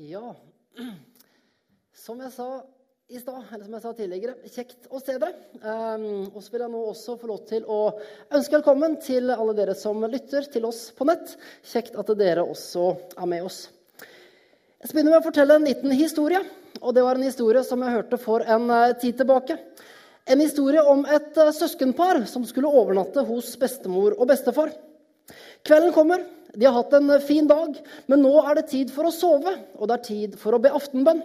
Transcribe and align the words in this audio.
Ja, 0.00 0.30
som 1.92 2.20
jeg 2.24 2.30
sa 2.32 2.44
i 3.12 3.18
stad, 3.20 3.42
eller 3.52 3.66
som 3.66 3.74
jeg 3.74 3.82
sa 3.82 3.90
tidligere, 3.98 4.48
kjekt 4.48 4.86
å 4.88 5.00
se 5.02 5.18
dere. 5.20 5.34
Um, 5.60 6.30
og 6.30 6.38
så 6.40 6.54
vil 6.54 6.64
jeg 6.64 6.72
nå 6.72 6.80
også 6.88 7.16
få 7.20 7.28
lov 7.28 7.42
til 7.50 7.66
å 7.68 7.80
ønske 8.38 8.54
velkommen 8.54 8.96
til 9.04 9.28
alle 9.34 9.52
dere 9.58 9.74
som 9.76 10.00
lytter 10.08 10.48
til 10.54 10.64
oss 10.70 10.86
på 10.96 11.04
nett. 11.10 11.34
Kjekt 11.68 12.00
at 12.00 12.14
dere 12.16 12.46
også 12.48 12.86
er 13.12 13.28
med 13.28 13.44
oss. 13.50 13.60
Jeg 14.00 14.88
skal 14.88 14.96
begynne 15.02 15.12
med 15.12 15.20
å 15.20 15.28
fortelle 15.28 15.60
en 15.60 15.68
liten 15.68 15.92
historie. 15.92 16.40
Og 16.80 16.96
det 16.96 17.04
var 17.04 17.20
en 17.20 17.28
historie 17.28 17.66
som 17.68 17.84
jeg 17.84 17.98
hørte 17.98 18.22
for 18.24 18.46
en 18.56 18.72
uh, 18.72 18.96
tid 18.96 19.20
tilbake. 19.20 19.58
En 20.24 20.40
historie 20.40 20.80
om 20.80 21.04
et 21.04 21.36
uh, 21.36 21.52
søskenpar 21.52 22.24
som 22.30 22.48
skulle 22.48 22.72
overnatte 22.72 23.28
hos 23.28 23.52
bestemor 23.60 24.16
og 24.16 24.32
bestefar. 24.32 24.72
Kvelden 25.60 25.92
kommer. 25.92 26.24
De 26.54 26.66
har 26.66 26.74
hatt 26.74 26.92
en 26.98 27.12
fin 27.22 27.46
dag, 27.46 27.76
men 28.10 28.22
nå 28.24 28.32
er 28.42 28.58
det 28.58 28.70
tid 28.72 28.90
for 28.94 29.06
å 29.06 29.14
sove, 29.14 29.52
og 29.78 29.88
det 29.88 29.96
er 29.96 30.06
tid 30.06 30.38
for 30.40 30.56
å 30.56 30.62
be 30.62 30.72
aftenbønn. 30.74 31.22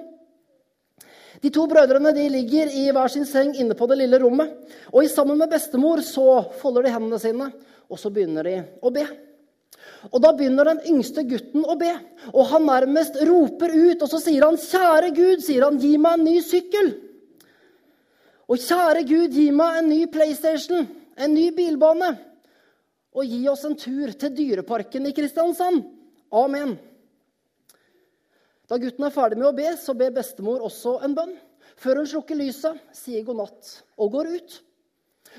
De 1.42 1.52
to 1.54 1.66
brødrene 1.68 2.14
de 2.16 2.26
ligger 2.32 2.72
i 2.72 2.88
hver 2.96 3.12
sin 3.12 3.26
seng 3.28 3.54
inne 3.60 3.76
på 3.78 3.88
det 3.90 4.00
lille 4.00 4.20
rommet. 4.22 4.54
og 4.94 5.08
Sammen 5.12 5.38
med 5.38 5.52
bestemor 5.52 6.02
så 6.06 6.46
folder 6.62 6.86
de 6.86 6.94
hendene 6.94 7.20
sine, 7.20 7.50
og 7.90 8.00
så 8.00 8.12
begynner 8.14 8.48
de 8.48 8.56
å 8.82 8.92
be. 8.94 9.06
Og 10.12 10.22
Da 10.22 10.32
begynner 10.34 10.70
den 10.70 10.84
yngste 10.94 11.26
gutten 11.28 11.66
å 11.66 11.76
be, 11.78 11.92
og 12.32 12.46
han 12.52 12.66
nærmest 12.66 13.18
roper 13.26 13.74
ut. 13.74 14.02
Og 14.02 14.10
så 14.10 14.22
sier 14.22 14.46
han, 14.46 14.58
'Kjære 14.58 15.12
Gud', 15.16 15.44
sier 15.44 15.64
han, 15.64 15.78
'gi 15.78 15.98
meg 15.98 16.14
en 16.14 16.26
ny 16.26 16.38
sykkel'. 16.42 16.94
Og 18.48 18.58
'kjære 18.58 19.04
Gud, 19.08 19.34
gi 19.34 19.52
meg 19.52 19.78
en 19.78 19.90
ny 19.90 20.06
PlayStation', 20.06 20.88
en 21.18 21.34
ny 21.34 21.52
bilbane' 21.52 22.18
og 23.16 23.32
gi 23.32 23.40
oss 23.48 23.64
en 23.68 23.78
tur 23.80 24.12
til 24.20 24.34
Dyreparken 24.36 25.08
i 25.08 25.14
Kristiansand. 25.16 25.86
Amen. 26.36 26.76
Da 28.68 28.78
gutten 28.82 29.06
er 29.08 29.14
ferdig 29.14 29.40
med 29.40 29.48
å 29.52 29.56
be, 29.56 29.70
så 29.80 29.96
ber 29.98 30.14
bestemor 30.16 30.64
også 30.66 30.98
en 31.06 31.16
bønn. 31.16 31.36
Før 31.80 32.02
hun 32.02 32.10
slukker 32.10 32.40
lyset, 32.40 32.80
sier 32.96 33.26
god 33.28 33.40
natt 33.44 33.72
og 34.02 34.12
går 34.16 34.32
ut. 34.36 34.58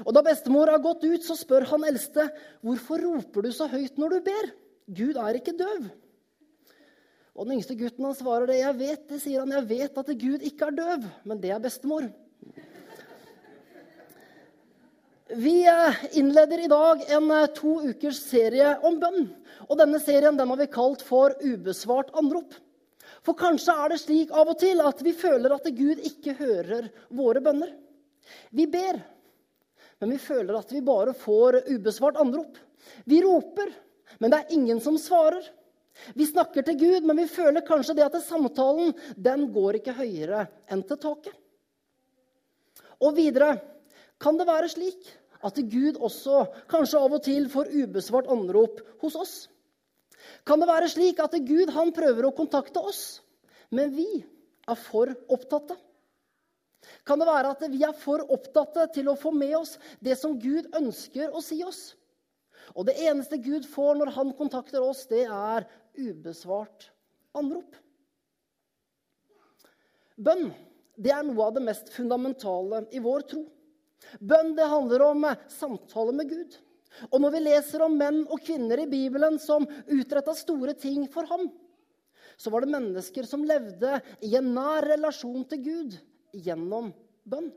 Og 0.04 0.12
Da 0.12 0.22
bestemor 0.24 0.68
har 0.68 0.82
gått 0.84 1.04
ut, 1.04 1.22
så 1.24 1.36
spør 1.36 1.64
han 1.70 1.84
eldste, 1.88 2.28
'Hvorfor 2.62 3.00
roper 3.00 3.42
du 3.42 3.52
så 3.52 3.66
høyt 3.68 3.96
når 3.96 4.08
du 4.10 4.20
ber? 4.20 4.52
Gud 4.88 5.16
er 5.16 5.34
ikke 5.34 5.56
døv.' 5.56 5.90
Og 7.36 7.46
Den 7.46 7.58
yngste 7.58 7.76
gutten 7.76 8.04
han 8.04 8.14
svarer 8.14 8.46
det. 8.46 8.60
'Jeg 8.60 8.78
vet 8.78 9.08
det', 9.08 9.20
sier 9.20 9.40
han. 9.40 9.50
'Jeg 9.50 9.68
vet 9.68 9.98
at 9.98 10.06
Gud 10.06 10.40
ikke 10.40 10.66
er 10.66 10.70
døv, 10.70 11.04
men 11.24 11.40
det 11.40 11.50
er 11.50 11.58
bestemor.' 11.58 12.12
Vi 15.28 15.66
eh, 15.66 16.18
innleder 16.18 16.64
i 16.64 16.68
dag 16.68 17.10
en 17.10 17.30
eh, 17.30 17.46
to 17.46 17.80
ukers 17.82 18.20
serie 18.28 18.76
om 18.86 19.00
bønn. 19.02 19.24
Og 19.66 19.74
denne 19.80 19.98
serien 19.98 20.36
den 20.38 20.52
har 20.52 20.60
vi 20.60 20.68
kalt 20.70 21.02
for 21.02 21.34
Ubesvart 21.42 22.12
anrop. 22.14 22.54
For 23.26 23.34
kanskje 23.34 23.74
er 23.74 23.90
det 23.90 23.98
slik 24.04 24.30
av 24.30 24.52
og 24.52 24.60
til 24.60 24.78
at 24.86 25.02
vi 25.02 25.16
føler 25.18 25.56
at 25.56 25.66
Gud 25.74 26.04
ikke 26.06 26.36
hører 26.38 26.86
våre 27.10 27.42
bønner. 27.42 27.74
Vi 28.54 28.68
ber, 28.70 29.00
men 29.98 30.14
vi 30.14 30.22
føler 30.22 30.60
at 30.60 30.70
vi 30.70 30.84
bare 30.86 31.14
får 31.18 31.64
ubesvart 31.72 32.22
anrop. 32.22 32.58
Vi 33.04 33.18
roper, 33.26 33.72
men 34.22 34.30
det 34.30 34.38
er 34.44 34.54
ingen 34.54 34.78
som 34.82 34.98
svarer. 35.00 35.42
Vi 36.14 36.26
snakker 36.28 36.62
til 36.62 36.78
Gud, 36.78 37.06
men 37.06 37.18
vi 37.18 37.26
føler 37.30 37.66
kanskje 37.66 37.98
det 37.98 38.06
at 38.06 38.22
samtalen 38.22 38.94
den 39.18 39.48
går 39.50 39.80
ikke 39.80 39.96
høyere 39.98 40.46
enn 40.70 40.86
til 40.86 41.02
taket. 41.02 41.34
Og 43.02 43.16
videre 43.18 43.56
kan 44.22 44.38
det 44.38 44.46
være 44.48 44.68
slik 44.72 45.08
at 45.44 45.58
Gud 45.70 45.98
også 46.00 46.46
kanskje 46.70 47.00
av 47.00 47.16
og 47.18 47.22
til 47.26 47.48
får 47.52 47.72
ubesvart 47.74 48.30
anrop 48.32 48.80
hos 49.02 49.16
oss? 49.18 49.34
Kan 50.46 50.62
det 50.62 50.68
være 50.70 50.88
slik 50.90 51.20
at 51.22 51.36
Gud 51.46 51.72
han 51.74 51.92
prøver 51.94 52.28
å 52.28 52.34
kontakte 52.36 52.80
oss, 52.80 53.20
men 53.70 53.92
vi 53.94 54.08
er 54.66 54.80
for 54.80 55.12
opptatte? 55.32 55.76
Kan 57.06 57.20
det 57.20 57.28
være 57.28 57.52
at 57.52 57.62
vi 57.70 57.82
er 57.84 57.94
for 57.98 58.22
opptatte 58.32 58.86
til 58.94 59.10
å 59.10 59.18
få 59.18 59.32
med 59.34 59.56
oss 59.58 59.76
det 60.02 60.16
som 60.18 60.38
Gud 60.38 60.70
ønsker 60.76 61.34
å 61.34 61.42
si 61.44 61.60
oss? 61.66 61.94
Og 62.74 62.86
det 62.88 62.96
eneste 63.06 63.38
Gud 63.42 63.66
får 63.70 63.98
når 63.98 64.14
han 64.16 64.32
kontakter 64.38 64.82
oss, 64.82 65.04
det 65.10 65.26
er 65.26 65.66
ubesvart 65.96 66.88
anrop. 67.36 67.76
Bønn 70.16 70.48
det 70.96 71.12
er 71.12 71.26
noe 71.28 71.44
av 71.44 71.56
det 71.56 71.64
mest 71.64 71.90
fundamentale 71.92 72.86
i 72.96 73.02
vår 73.04 73.26
tro. 73.28 73.42
Bønn 74.20 74.54
det 74.56 74.68
handler 74.70 75.04
om 75.08 75.26
eh, 75.28 75.44
samtale 75.52 76.14
med 76.16 76.30
Gud. 76.30 76.56
Og 77.10 77.20
når 77.20 77.34
vi 77.34 77.44
leser 77.44 77.84
om 77.84 77.96
menn 77.98 78.22
og 78.24 78.40
kvinner 78.44 78.80
i 78.80 78.88
Bibelen 78.88 79.36
som 79.42 79.66
utretta 79.92 80.32
store 80.36 80.72
ting 80.78 81.04
for 81.12 81.28
ham, 81.28 81.48
så 82.36 82.52
var 82.52 82.64
det 82.64 82.72
mennesker 82.72 83.28
som 83.28 83.44
levde 83.48 83.98
i 84.24 84.34
en 84.36 84.52
nær 84.56 84.84
relasjon 84.84 85.44
til 85.50 85.62
Gud 85.64 85.96
gjennom 86.36 86.92
bønn. 87.24 87.50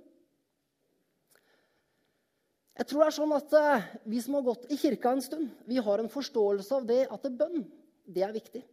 Jeg 2.79 2.87
tror 2.87 3.03
det 3.03 3.07
er 3.09 3.15
sånn 3.17 3.35
at 3.35 3.55
eh, 3.59 3.87
Vi 4.07 4.21
som 4.23 4.37
har 4.37 4.45
gått 4.47 4.69
i 4.71 4.79
kirka 4.79 5.11
en 5.11 5.23
stund, 5.23 5.49
vi 5.67 5.81
har 5.83 5.99
en 5.99 6.11
forståelse 6.11 6.77
av 6.77 6.87
det 6.87 7.05
at 7.11 7.31
bønn 7.39 7.65
det 8.09 8.23
er 8.25 8.33
viktig. 8.33 8.63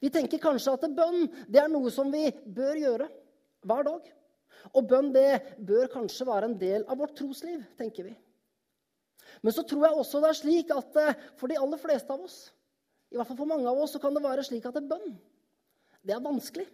Vi 0.00 0.10
tenker 0.10 0.40
kanskje 0.40 0.74
at 0.74 0.86
bønn 0.96 1.28
det 1.46 1.60
er 1.60 1.70
noe 1.70 1.92
som 1.92 2.10
vi 2.12 2.26
bør 2.44 2.80
gjøre 2.80 3.08
hver 3.64 3.84
dag. 3.86 4.08
Og 4.72 4.86
bønn 4.88 5.12
det 5.14 5.58
bør 5.58 5.90
kanskje 5.92 6.26
være 6.28 6.50
en 6.50 6.58
del 6.58 6.86
av 6.88 6.98
vårt 7.00 7.16
trosliv, 7.18 7.62
tenker 7.78 8.08
vi. 8.08 8.14
Men 9.42 9.54
så 9.54 9.64
tror 9.66 9.86
jeg 9.86 9.98
også 10.00 10.20
det 10.22 10.30
er 10.30 10.38
slik 10.38 10.72
at 10.74 11.00
eh, 11.00 11.22
for 11.38 11.50
de 11.50 11.58
aller 11.60 11.80
fleste 11.80 12.12
av 12.12 12.22
oss, 12.24 12.38
i 13.12 13.18
hvert 13.18 13.28
fall 13.28 13.38
for 13.38 13.50
mange 13.50 13.68
av 13.70 13.78
oss, 13.78 13.94
så 13.94 14.00
kan 14.02 14.14
det 14.16 14.24
være 14.24 14.44
slik 14.46 14.66
at 14.68 14.76
det 14.78 14.88
bønn 14.90 15.14
det 16.04 16.12
er 16.12 16.24
vanskelig. 16.24 16.66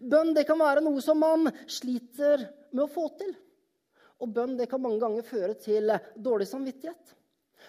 Bønn 0.00 0.32
det 0.34 0.46
kan 0.48 0.58
være 0.58 0.82
noe 0.82 1.02
som 1.04 1.20
man 1.22 1.46
sliter 1.70 2.48
med 2.72 2.86
å 2.86 2.90
få 2.90 3.04
til. 3.18 3.30
Og 4.22 4.32
bønn 4.34 4.56
det 4.58 4.66
kan 4.70 4.82
mange 4.82 4.98
ganger 5.02 5.26
føre 5.26 5.54
til 5.60 5.92
dårlig 6.16 6.48
samvittighet. 6.50 7.14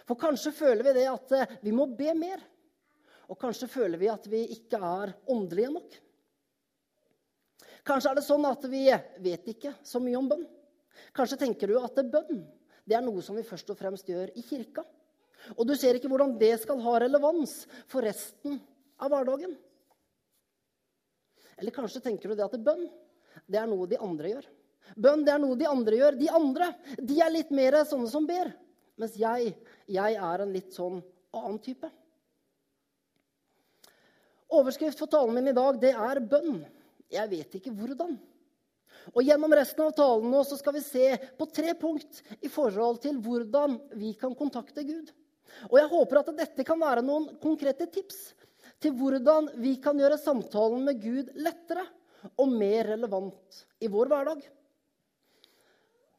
For 0.07 0.17
kanskje 0.19 0.53
føler 0.55 0.85
vi 0.87 0.95
det 0.97 1.05
at 1.11 1.35
eh, 1.35 1.55
vi 1.61 1.73
må 1.75 1.87
be 1.97 2.15
mer. 2.17 2.41
Og 3.29 3.37
kanskje 3.41 3.69
føler 3.69 4.01
vi 4.01 4.09
at 4.11 4.25
vi 4.29 4.43
ikke 4.55 4.79
er 4.79 5.13
åndelige 5.33 5.73
nok. 5.73 5.95
Kanskje 7.85 8.11
er 8.11 8.17
det 8.17 8.25
sånn 8.25 8.45
at 8.49 8.63
vi 8.69 8.87
vet 9.21 9.49
ikke 9.53 9.75
så 9.85 10.01
mye 10.01 10.17
om 10.17 10.29
bønn. 10.29 10.45
Kanskje 11.15 11.39
tenker 11.43 11.69
du 11.69 11.77
at 11.79 11.99
bønn 12.11 12.43
det 12.85 12.97
er 12.97 13.03
noe 13.05 13.21
som 13.25 13.37
vi 13.37 13.45
først 13.45 13.69
og 13.73 13.79
fremst 13.79 14.09
gjør 14.09 14.31
i 14.37 14.43
kirka. 14.45 14.83
Og 15.57 15.65
du 15.69 15.73
ser 15.77 15.97
ikke 15.97 16.09
hvordan 16.09 16.35
det 16.41 16.53
skal 16.61 16.81
ha 16.81 16.97
relevans 17.01 17.63
for 17.89 18.05
resten 18.05 18.59
av 19.01 19.11
hverdagen. 19.13 19.55
Eller 21.57 21.73
kanskje 21.73 22.03
tenker 22.03 22.29
du 22.29 22.37
det 22.37 22.45
at 22.45 22.57
bønn 22.61 22.87
det 23.49 23.59
er 23.59 23.67
noe 23.69 23.87
de 23.89 23.99
andre 24.01 24.31
gjør. 24.31 24.47
Bønn 24.95 25.25
det 25.25 25.33
er 25.33 25.41
noe 25.41 25.57
de 25.59 25.67
andre 25.69 25.99
gjør. 25.99 26.17
De 26.19 26.29
andre 26.39 26.69
de 26.97 27.19
er 27.21 27.33
litt 27.33 27.51
mer 27.53 27.77
sånne 27.85 28.09
som 28.11 28.25
ber. 28.29 28.51
Mens 29.01 29.17
jeg, 29.19 29.53
jeg 29.91 30.17
er 30.29 30.41
en 30.41 30.53
litt 30.53 30.73
sånn 30.75 31.01
annen 31.35 31.59
type. 31.63 31.89
Overskrift 34.55 35.01
for 35.01 35.11
talen 35.11 35.35
min 35.35 35.51
i 35.51 35.57
dag 35.57 35.79
det 35.81 35.91
er 35.91 36.21
bønn. 36.23 36.63
Jeg 37.13 37.29
vet 37.31 37.57
ikke 37.59 37.73
hvordan. 37.75 38.15
Og 39.13 39.21
Gjennom 39.25 39.53
resten 39.53 39.83
av 39.85 39.93
talen 39.97 40.31
nå 40.31 40.41
så 40.47 40.57
skal 40.57 40.77
vi 40.77 40.83
se 40.85 41.11
på 41.37 41.47
tre 41.53 41.75
punkt 41.77 42.23
i 42.41 42.49
forhold 42.49 43.03
til 43.03 43.19
hvordan 43.21 43.77
vi 43.99 44.15
kan 44.17 44.33
kontakte 44.37 44.85
Gud. 44.87 45.11
Og 45.69 45.77
Jeg 45.79 45.91
håper 45.91 46.21
at 46.21 46.33
dette 46.37 46.65
kan 46.67 46.81
være 46.81 47.05
noen 47.05 47.29
konkrete 47.43 47.87
tips 47.91 48.33
til 48.81 48.95
hvordan 48.97 49.51
vi 49.61 49.75
kan 49.81 49.99
gjøre 49.99 50.19
samtalen 50.19 50.83
med 50.87 51.01
Gud 51.03 51.31
lettere 51.37 51.85
og 52.41 52.49
mer 52.51 52.95
relevant 52.95 53.65
i 53.79 53.89
vår 53.91 54.09
hverdag. 54.11 54.41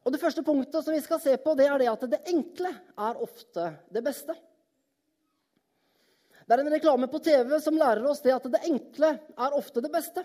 Og 0.07 0.13
Det 0.15 0.23
første 0.23 0.45
punktet 0.47 0.85
som 0.85 0.95
vi 0.95 1.03
skal 1.03 1.19
se 1.19 1.35
på, 1.43 1.57
det 1.59 1.67
er 1.67 1.81
det 1.83 1.91
at 1.91 2.05
det 2.07 2.23
enkle 2.31 2.71
er 2.71 3.23
ofte 3.23 3.73
det 3.91 4.05
beste. 4.07 4.37
Det 6.47 6.55
er 6.55 6.63
en 6.63 6.71
reklame 6.71 7.09
på 7.11 7.19
TV 7.19 7.57
som 7.59 7.75
lærer 7.75 8.07
oss 8.07 8.23
det 8.23 8.31
at 8.31 8.47
det 8.47 8.63
enkle 8.69 9.17
er 9.19 9.57
ofte 9.59 9.83
det 9.83 9.91
beste. 9.91 10.23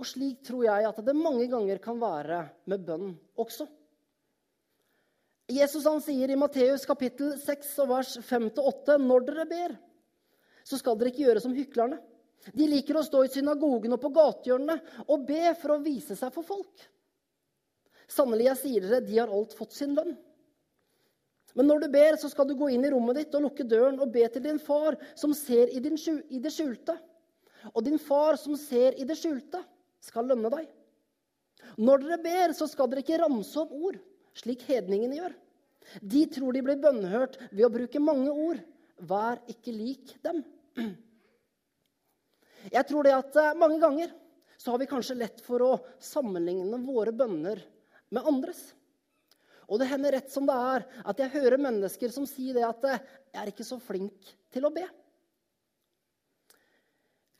Og 0.00 0.08
slik 0.08 0.40
tror 0.46 0.64
jeg 0.66 0.88
at 0.88 1.00
det 1.04 1.14
mange 1.16 1.46
ganger 1.50 1.80
kan 1.82 2.00
være 2.00 2.44
med 2.70 2.84
bønn 2.86 3.12
også. 3.38 3.68
Jesus 5.52 5.84
han 5.84 6.00
sier 6.00 6.30
i 6.32 6.38
Matteus 6.38 6.86
kapittel 6.88 7.34
6 7.40 7.74
vers 7.90 8.14
5-8.: 8.24 8.96
Når 9.02 9.26
dere 9.26 9.46
ber, 9.50 9.76
så 10.64 10.78
skal 10.80 10.96
dere 10.98 11.12
ikke 11.12 11.26
gjøre 11.26 11.42
som 11.44 11.54
hyklerne. 11.56 12.00
De 12.56 12.66
liker 12.66 12.98
å 12.98 13.04
stå 13.06 13.22
i 13.26 13.30
synagogen 13.30 13.94
og 13.94 14.00
på 14.02 14.10
gatehjørnene 14.16 15.04
og 15.06 15.26
be 15.28 15.52
for 15.60 15.76
å 15.76 15.82
vise 15.84 16.16
seg 16.18 16.32
for 16.34 16.46
folk. 16.46 16.88
Sannelig, 18.10 18.48
jeg 18.48 18.60
sier 18.62 18.86
dere, 18.86 19.04
de 19.06 19.18
har 19.20 19.30
alt 19.30 19.54
fått 19.56 19.76
sin 19.76 19.94
lønn. 19.96 20.16
Men 21.54 21.68
når 21.68 21.84
du 21.84 21.88
ber, 21.92 22.16
så 22.16 22.30
skal 22.32 22.48
du 22.48 22.56
gå 22.56 22.70
inn 22.72 22.84
i 22.86 22.90
rommet 22.92 23.20
ditt 23.20 23.34
og 23.36 23.44
lukke 23.46 23.66
døren 23.68 24.00
og 24.00 24.10
be 24.12 24.24
til 24.32 24.44
din 24.44 24.60
far, 24.62 24.96
som 25.14 25.34
ser 25.36 25.70
i, 25.70 25.80
din, 25.84 25.98
i 26.32 26.40
det 26.42 26.52
skjulte. 26.54 26.96
Og 27.72 27.84
din 27.86 28.00
far, 28.00 28.40
som 28.40 28.56
ser 28.58 28.96
i 28.98 29.06
det 29.06 29.18
skjulte, 29.20 29.60
skal 30.02 30.28
lønne 30.30 30.50
deg. 30.52 30.66
Når 31.78 32.02
dere 32.02 32.18
ber, 32.24 32.54
så 32.56 32.66
skal 32.70 32.90
dere 32.90 33.04
ikke 33.04 33.20
ramse 33.22 33.56
opp 33.62 33.72
ord, 33.76 33.98
slik 34.36 34.64
hedningene 34.68 35.20
gjør. 35.20 35.36
De 36.00 36.24
tror 36.30 36.54
de 36.54 36.62
blir 36.64 36.80
bønnhørt 36.80 37.38
ved 37.50 37.64
å 37.66 37.72
bruke 37.72 38.02
mange 38.02 38.32
ord. 38.32 38.60
Vær 39.02 39.40
ikke 39.50 39.74
lik 39.74 40.14
dem. 40.24 40.42
Jeg 42.70 42.86
tror 42.86 43.06
det 43.06 43.14
at 43.16 43.38
eh, 43.40 43.56
mange 43.58 43.80
ganger 43.82 44.12
så 44.60 44.70
har 44.70 44.78
vi 44.78 44.86
kanskje 44.90 45.18
lett 45.18 45.40
for 45.42 45.64
å 45.66 45.72
sammenligne 45.98 46.78
våre 46.86 47.10
bønner 47.14 47.58
med 48.14 48.28
andres. 48.30 48.60
Og 49.66 49.80
det 49.80 49.88
hender 49.90 50.14
rett 50.14 50.30
som 50.30 50.46
det 50.46 50.54
er 50.54 50.84
at 51.10 51.22
jeg 51.22 51.34
hører 51.34 51.64
mennesker 51.64 52.12
som 52.14 52.28
sier 52.28 52.54
det 52.54 52.66
at 52.68 52.84
eh, 52.86 53.02
'jeg 53.32 53.42
er 53.42 53.50
ikke 53.50 53.66
så 53.66 53.80
flink 53.82 54.34
til 54.52 54.68
å 54.68 54.74
be'. 54.74 54.86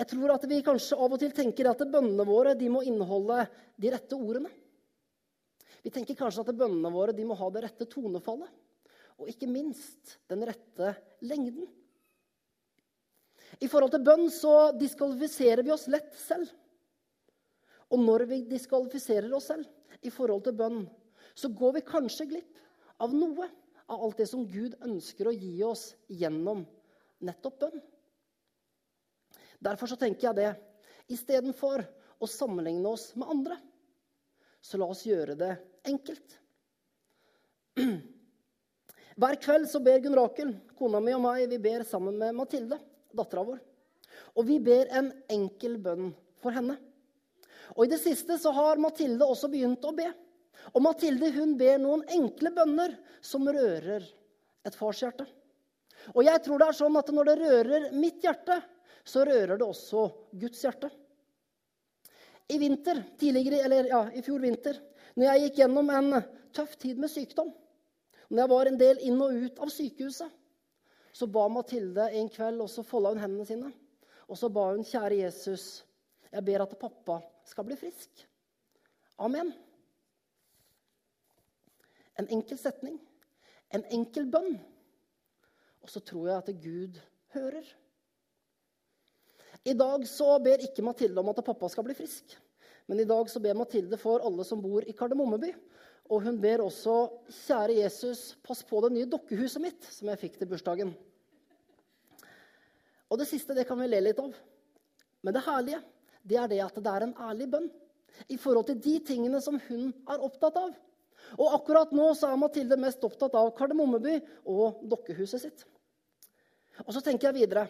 Jeg 0.00 0.08
tror 0.08 0.32
at 0.34 0.44
vi 0.48 0.62
kanskje 0.64 0.96
av 0.96 1.12
og 1.12 1.20
til 1.20 1.34
tenker 1.36 1.68
at 1.70 1.84
bønnene 1.84 2.24
våre 2.26 2.54
må 2.72 2.82
inneholde 2.86 3.44
de 3.76 3.92
rette 3.92 4.16
ordene. 4.16 4.50
Vi 5.82 5.90
tenker 5.92 6.16
kanskje 6.18 6.46
at 6.46 6.56
bønnene 6.56 6.92
våre 6.94 7.14
må 7.26 7.36
ha 7.38 7.50
det 7.52 7.64
rette 7.66 7.88
tonefallet. 7.90 8.48
Og 9.20 9.28
ikke 9.28 9.50
minst 9.50 10.16
den 10.30 10.42
rette 10.48 10.94
lengden. 11.22 11.68
I 13.60 13.68
forhold 13.68 13.92
til 13.92 14.04
bønn 14.06 14.30
så 14.32 14.72
diskvalifiserer 14.78 15.62
vi 15.62 15.74
oss 15.74 15.86
lett 15.92 16.14
selv. 16.16 16.48
Og 17.92 18.00
når 18.00 18.24
vi 18.30 18.40
diskvalifiserer 18.48 19.32
oss 19.36 19.50
selv 19.52 19.68
i 20.02 20.10
forhold 20.10 20.46
til 20.46 20.56
bønn, 20.56 20.80
så 21.36 21.52
går 21.52 21.76
vi 21.76 21.84
kanskje 21.86 22.30
glipp 22.30 22.62
av 23.04 23.12
noe 23.14 23.50
av 23.92 24.06
alt 24.06 24.22
det 24.22 24.28
som 24.30 24.46
Gud 24.48 24.78
ønsker 24.82 25.28
å 25.28 25.36
gi 25.36 25.58
oss 25.66 25.90
gjennom 26.08 26.64
nettopp 27.22 27.60
bønn. 27.66 27.82
Derfor 29.62 29.90
så 29.90 29.98
tenker 29.98 30.28
jeg 30.28 30.38
det. 30.40 30.52
Istedenfor 31.12 31.84
å 32.22 32.28
sammenligne 32.30 32.88
oss 32.90 33.12
med 33.18 33.30
andre, 33.30 33.58
så 34.62 34.78
la 34.78 34.86
oss 34.90 35.04
gjøre 35.06 35.34
det 35.38 35.52
enkelt. 35.90 36.38
Hver 39.22 39.38
kveld 39.42 39.68
så 39.68 39.80
ber 39.84 40.00
Gunn 40.02 40.16
Rakel, 40.16 40.54
kona 40.78 41.00
mi 41.02 41.14
og 41.14 41.22
meg, 41.24 41.44
vi 41.50 41.58
ber 41.62 41.84
sammen 41.86 42.16
med 42.18 42.36
Mathilde, 42.38 42.78
dattera 43.12 43.44
vår. 43.46 43.60
Og 44.38 44.46
vi 44.48 44.58
ber 44.62 44.90
en 44.94 45.10
enkel 45.32 45.76
bønn 45.82 46.12
for 46.42 46.54
henne. 46.54 46.78
Og 47.76 47.86
I 47.86 47.92
det 47.92 48.00
siste 48.02 48.38
så 48.40 48.52
har 48.54 48.80
Mathilde 48.80 49.26
også 49.26 49.50
begynt 49.52 49.84
å 49.84 49.94
be. 49.96 50.08
Og 50.72 50.82
Mathilde 50.84 51.30
hun 51.34 51.56
ber 51.60 51.78
noen 51.82 52.04
enkle 52.12 52.52
bønner 52.54 52.96
som 53.24 53.48
rører 53.48 54.04
et 54.66 54.76
farshjerte. 54.78 55.26
Og 56.14 56.24
jeg 56.26 56.42
tror 56.44 56.60
det 56.60 56.68
er 56.68 56.78
sånn 56.78 56.98
at 56.98 57.10
når 57.14 57.28
det 57.28 57.38
rører 57.40 57.88
mitt 57.94 58.24
hjerte, 58.24 58.58
så 59.04 59.24
rører 59.26 59.56
det 59.58 59.66
også 59.66 60.06
Guds 60.38 60.62
hjerte. 60.62 60.90
I 62.52 62.58
vinter, 62.58 63.02
tidligere, 63.18 63.62
eller 63.64 63.88
ja, 63.90 64.02
i 64.14 64.22
fjor 64.22 64.42
vinter, 64.42 64.78
når 65.16 65.28
jeg 65.28 65.42
gikk 65.44 65.58
gjennom 65.62 65.90
en 65.92 66.14
tøff 66.54 66.76
tid 66.80 67.00
med 67.00 67.10
sykdom, 67.10 67.52
når 68.32 68.42
jeg 68.42 68.52
var 68.52 68.68
en 68.68 68.78
del 68.80 69.00
inn 69.06 69.20
og 69.20 69.36
ut 69.44 69.60
av 69.62 69.72
sykehuset, 69.72 70.38
så 71.12 71.28
ba 71.28 71.44
Mathilde 71.52 72.06
en 72.16 72.30
kveld, 72.32 72.62
og 72.64 72.70
så 72.72 72.84
folda 72.86 73.12
hun 73.12 73.20
hendene 73.20 73.44
sine. 73.44 73.68
Og 74.28 74.38
så 74.40 74.48
ba 74.48 74.70
hun, 74.70 74.84
kjære 74.86 75.18
Jesus, 75.20 75.84
jeg 76.32 76.44
ber 76.46 76.64
at 76.64 76.78
pappa 76.80 77.18
skal 77.44 77.66
bli 77.68 77.76
frisk. 77.76 78.22
Amen. 79.20 79.52
En 82.18 82.28
enkel 82.32 82.56
setning, 82.60 82.96
en 83.74 83.84
enkel 83.92 84.30
bønn. 84.32 84.56
Og 85.82 85.90
så 85.92 86.00
tror 86.00 86.30
jeg 86.30 86.38
at 86.38 86.62
Gud 86.62 87.00
hører. 87.34 87.68
I 89.64 89.74
dag 89.78 90.06
så 90.08 90.38
ber 90.42 90.64
ikke 90.64 90.82
Mathilde 90.82 91.22
om 91.22 91.30
at 91.30 91.44
pappa 91.46 91.68
skal 91.70 91.86
bli 91.86 91.94
frisk. 91.94 92.34
Men 92.90 93.00
i 93.00 93.06
dag 93.06 93.30
så 93.30 93.40
ber 93.42 93.54
Mathilde 93.54 93.98
for 94.00 94.24
alle 94.26 94.44
som 94.44 94.62
bor 94.62 94.82
i 94.82 94.94
Kardemommeby. 94.96 95.52
Og 96.10 96.24
hun 96.26 96.40
ber 96.42 96.64
også, 96.64 96.96
kjære 97.46 97.78
Jesus, 97.78 98.34
pass 98.42 98.64
på 98.66 98.80
det 98.84 98.90
nye 98.96 99.08
dokkehuset 99.10 99.62
mitt 99.62 99.86
som 99.86 100.10
jeg 100.10 100.20
fikk 100.24 100.40
til 100.40 100.50
bursdagen. 100.50 100.90
Og 103.12 103.20
det 103.20 103.28
siste 103.30 103.54
det 103.54 103.68
kan 103.68 103.78
vi 103.78 103.86
le 103.86 104.00
litt 104.02 104.18
av. 104.18 104.34
Men 105.22 105.36
det 105.36 105.44
herlige 105.46 105.82
det 106.22 106.38
er 106.38 106.50
det 106.50 106.60
at 106.62 106.78
det 106.78 106.90
er 106.90 107.06
en 107.06 107.16
ærlig 107.30 107.48
bønn 107.50 107.68
i 108.30 108.38
forhold 108.38 108.68
til 108.68 108.80
de 108.82 108.96
tingene 109.06 109.40
som 109.42 109.58
hun 109.68 109.90
er 110.10 110.22
opptatt 110.22 110.58
av. 110.58 110.74
Og 111.38 111.54
akkurat 111.56 111.94
nå 111.94 112.08
så 112.18 112.32
er 112.32 112.40
Mathilde 112.40 112.78
mest 112.80 113.02
opptatt 113.06 113.34
av 113.38 113.52
Kardemommeby 113.58 114.18
og 114.50 114.82
dokkehuset 114.90 115.42
sitt. 115.42 115.64
Og 116.86 116.92
så 116.94 117.02
tenker 117.04 117.30
jeg 117.30 117.42
videre 117.42 117.66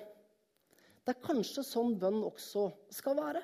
det 1.02 1.14
er 1.14 1.24
kanskje 1.24 1.64
sånn 1.66 1.96
bønn 1.98 2.20
også 2.24 2.68
skal 2.94 3.16
være. 3.18 3.42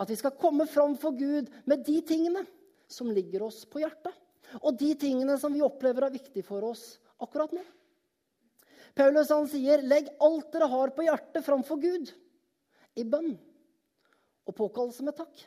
At 0.00 0.10
vi 0.10 0.16
skal 0.16 0.36
komme 0.40 0.66
fram 0.68 0.96
for 1.00 1.16
Gud 1.16 1.50
med 1.68 1.84
de 1.84 1.98
tingene 2.06 2.44
som 2.90 3.10
ligger 3.12 3.44
oss 3.48 3.62
på 3.68 3.82
hjertet. 3.82 4.14
Og 4.64 4.74
de 4.80 4.94
tingene 4.98 5.36
som 5.40 5.52
vi 5.54 5.62
opplever 5.64 6.06
er 6.06 6.16
viktige 6.16 6.46
for 6.46 6.64
oss 6.72 6.98
akkurat 7.22 7.52
nå. 7.54 7.62
Paulus 8.96 9.30
han 9.30 9.46
sier, 9.46 9.84
'Legg 9.84 10.08
alt 10.18 10.50
dere 10.52 10.66
har 10.66 10.90
på 10.90 11.04
hjertet, 11.06 11.44
framfor 11.46 11.78
Gud 11.78 12.10
i 12.98 13.04
bønn 13.04 13.36
og 14.48 14.56
påkallelse 14.56 15.04
med 15.06 15.16
takk.' 15.16 15.46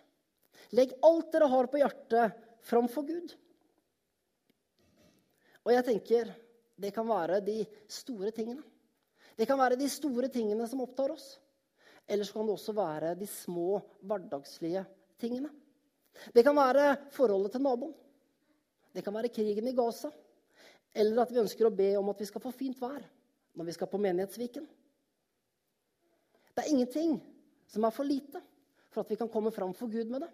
Legg 0.72 0.94
alt 1.04 1.32
dere 1.34 1.50
har 1.52 1.68
på 1.68 1.82
hjertet, 1.82 2.38
framfor 2.64 3.04
Gud. 3.06 3.34
Og 5.66 5.74
jeg 5.74 5.86
tenker 5.86 6.32
det 6.80 6.94
kan 6.96 7.08
være 7.08 7.42
de 7.44 7.62
store 7.92 8.32
tingene. 8.32 8.64
Det 9.38 9.48
kan 9.50 9.60
være 9.60 9.80
de 9.80 9.90
store 9.90 10.30
tingene 10.34 10.68
som 10.70 10.84
opptar 10.84 11.14
oss. 11.14 11.38
Eller 12.08 12.28
så 12.28 12.36
kan 12.36 12.48
det 12.48 12.56
også 12.58 12.76
være 12.78 13.14
de 13.18 13.28
små, 13.28 13.80
hverdagslige 14.04 14.84
tingene. 15.22 15.50
Det 16.36 16.44
kan 16.46 16.56
være 16.56 16.98
forholdet 17.16 17.56
til 17.56 17.64
naboen. 17.64 17.94
Det 18.94 19.04
kan 19.04 19.16
være 19.16 19.32
krigen 19.34 19.68
i 19.68 19.76
Gaza. 19.76 20.12
Eller 20.94 21.24
at 21.24 21.32
vi 21.34 21.42
ønsker 21.42 21.66
å 21.66 21.74
be 21.74 21.90
om 21.98 22.12
at 22.12 22.22
vi 22.22 22.30
skal 22.30 22.44
få 22.44 22.54
fint 22.54 22.80
vær 22.82 23.02
når 23.58 23.70
vi 23.70 23.76
skal 23.76 23.90
på 23.90 24.02
Menighetsviken. 24.02 24.66
Det 26.54 26.62
er 26.64 26.70
ingenting 26.70 27.18
som 27.70 27.86
er 27.86 27.94
for 27.94 28.06
lite 28.06 28.42
for 28.94 29.02
at 29.02 29.10
vi 29.10 29.18
kan 29.18 29.30
komme 29.30 29.52
fram 29.54 29.74
for 29.74 29.90
Gud 29.90 30.10
med 30.12 30.22
det. 30.22 30.30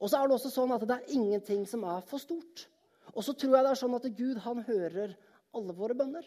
Og 0.00 0.08
så 0.08 0.16
er 0.16 0.28
det 0.28 0.36
også 0.38 0.52
sånn 0.52 0.72
at 0.72 0.84
det 0.88 0.96
er 0.96 1.16
ingenting 1.16 1.66
som 1.68 1.84
er 1.84 2.00
for 2.08 2.22
stort. 2.22 2.64
Og 3.12 3.24
så 3.26 3.34
tror 3.36 3.58
jeg 3.58 3.66
det 3.66 3.72
er 3.74 3.80
sånn 3.82 3.96
at 3.98 4.08
Gud 4.16 4.40
han 4.46 4.62
hører 4.64 5.12
alle 5.56 5.76
våre 5.76 5.96
bønner. 5.98 6.24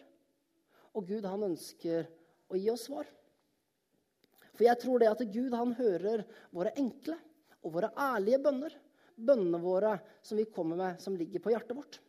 Og 0.94 1.08
Gud 1.10 1.26
han 1.26 1.46
ønsker 1.50 2.08
å 2.50 2.60
gi 2.60 2.70
oss 2.74 2.88
svar. 2.88 3.08
For 4.54 4.68
jeg 4.68 4.80
tror 4.82 5.02
det 5.02 5.10
at 5.10 5.22
Gud 5.34 5.54
han 5.58 5.74
hører 5.78 6.26
våre 6.54 6.74
enkle 6.78 7.18
og 7.64 7.78
våre 7.78 7.90
ærlige 7.98 8.42
bønner. 8.44 8.76
Bønnene 9.14 9.60
våre 9.62 9.98
som 10.26 10.38
vi 10.38 10.46
kommer 10.50 10.78
med, 10.78 11.02
som 11.02 11.18
ligger 11.18 11.42
på 11.42 11.54
hjertet 11.54 11.78
vårt. 11.78 12.00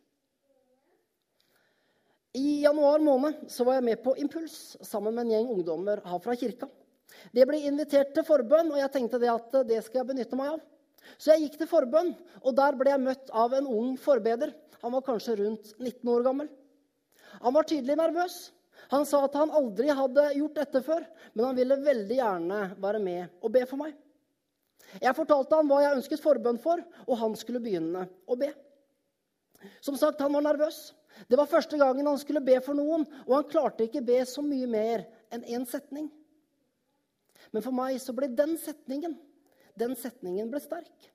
I 2.35 2.61
januar 2.65 2.99
måned 2.99 3.45
så 3.51 3.63
var 3.63 3.77
jeg 3.77 3.85
med 3.87 4.01
på 4.03 4.15
Impuls 4.19 4.75
sammen 4.83 5.15
med 5.15 5.25
en 5.25 5.35
gjeng 5.35 5.51
ungdommer 5.53 6.01
her 6.03 6.21
fra 6.23 6.35
kirka. 6.35 6.67
Det 7.31 7.45
ble 7.47 7.61
invitert 7.63 8.11
til 8.15 8.25
forbønn, 8.27 8.73
og 8.73 8.81
jeg 8.81 8.91
tenkte 8.91 9.21
det 9.21 9.29
at 9.31 9.53
det 9.69 9.79
skal 9.85 10.01
jeg 10.01 10.09
benytte 10.09 10.39
meg 10.39 10.55
av. 10.57 10.63
Så 11.21 11.31
jeg 11.31 11.45
gikk 11.45 11.59
til 11.61 11.69
forbønn, 11.69 12.11
og 12.41 12.57
der 12.57 12.75
ble 12.75 12.91
jeg 12.91 13.03
møtt 13.05 13.31
av 13.31 13.53
en 13.55 13.69
ung 13.71 13.93
forbeder. 14.01 14.51
Han 14.81 14.93
var 14.97 15.05
kanskje 15.05 15.37
rundt 15.39 15.71
19 15.79 16.11
år 16.11 16.25
gammel. 16.25 16.49
Han 17.45 17.55
var 17.55 17.67
tydelig 17.69 17.95
nervøs. 17.99 18.35
Han 18.91 19.05
sa 19.07 19.23
at 19.25 19.37
han 19.39 19.53
aldri 19.55 19.89
hadde 19.89 20.25
gjort 20.37 20.59
dette 20.59 20.81
før, 20.85 21.05
men 21.33 21.45
han 21.49 21.57
ville 21.57 21.77
veldig 21.81 22.17
gjerne 22.19 22.59
være 22.81 23.01
med 23.01 23.39
og 23.41 23.53
be 23.55 23.63
for 23.69 23.81
meg. 23.81 23.95
Jeg 25.01 25.17
fortalte 25.17 25.57
han 25.57 25.69
hva 25.69 25.81
jeg 25.81 25.97
ønsket 25.97 26.23
forbønn 26.23 26.59
for, 26.61 26.83
og 27.07 27.19
han 27.19 27.33
skulle 27.39 27.63
begynne 27.63 28.05
å 28.29 28.37
be. 28.39 28.51
Som 29.81 29.97
sagt, 29.97 30.21
han 30.21 30.35
var 30.35 30.45
nervøs. 30.45 30.93
Det 31.31 31.39
var 31.39 31.49
første 31.49 31.79
gangen 31.79 32.07
han 32.07 32.19
skulle 32.21 32.43
be 32.45 32.59
for 32.63 32.77
noen, 32.77 33.07
og 33.25 33.33
han 33.39 33.47
klarte 33.49 33.87
ikke 33.87 34.03
be 34.05 34.19
så 34.29 34.43
mye 34.45 34.67
mer 34.69 35.07
enn 35.33 35.47
én 35.47 35.65
setning. 35.67 36.11
Men 37.51 37.63
for 37.65 37.75
meg 37.75 37.97
så 38.03 38.13
ble 38.15 38.29
den 38.35 38.55
setningen 38.61 39.15
den 39.79 39.95
setningen 39.99 40.51
ble 40.51 40.61
sterk. 40.63 41.09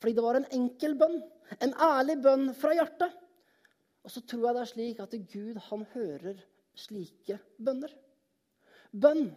Fordi 0.00 0.14
det 0.16 0.24
var 0.24 0.38
en 0.38 0.48
enkel 0.56 0.96
bønn, 0.98 1.18
en 1.60 1.74
ærlig 1.84 2.16
bønn 2.24 2.46
fra 2.56 2.72
hjertet. 2.76 3.12
Og 4.00 4.12
så 4.14 4.22
tror 4.24 4.46
jeg 4.46 4.56
det 4.56 4.62
er 4.62 4.70
slik 4.70 5.02
at 5.04 5.16
Gud 5.32 5.60
han 5.66 5.84
hører 5.92 6.40
slike 6.80 7.38
bønner. 7.60 7.92
Bønn, 8.90 9.28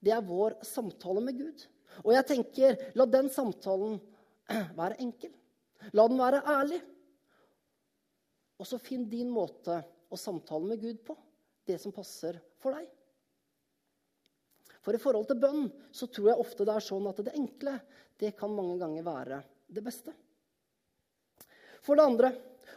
det 0.00 0.12
er 0.14 0.26
vår 0.26 0.58
samtale 0.66 1.22
med 1.24 1.38
Gud. 1.38 1.66
Og 2.04 2.12
jeg 2.14 2.26
tenker, 2.28 2.78
la 2.96 3.06
den 3.08 3.30
samtalen 3.32 3.98
være 4.80 5.00
enkel. 5.02 5.32
La 5.96 6.06
den 6.08 6.20
være 6.20 6.42
ærlig. 6.44 6.80
Og 8.60 8.68
så 8.68 8.80
finn 8.82 9.06
din 9.08 9.30
måte 9.32 9.80
å 10.10 10.18
samtale 10.20 10.68
med 10.68 10.82
Gud 10.82 11.04
på. 11.06 11.16
Det 11.64 11.78
som 11.80 11.94
passer 11.94 12.38
for 12.60 12.76
deg. 12.76 12.88
For 14.80 14.96
i 14.96 15.00
forhold 15.00 15.28
til 15.28 15.40
bønn 15.40 15.66
så 15.92 16.08
tror 16.08 16.30
jeg 16.30 16.42
ofte 16.42 16.64
det 16.66 16.74
er 16.74 16.84
sånn 16.84 17.08
at 17.10 17.20
det 17.24 17.36
enkle 17.36 17.76
det 18.20 18.32
kan 18.36 18.52
mange 18.52 18.78
ganger 18.80 19.04
være 19.04 19.40
det 19.70 19.82
beste. 19.84 20.12
For 21.84 21.96
det 21.96 22.04
andre, 22.04 22.30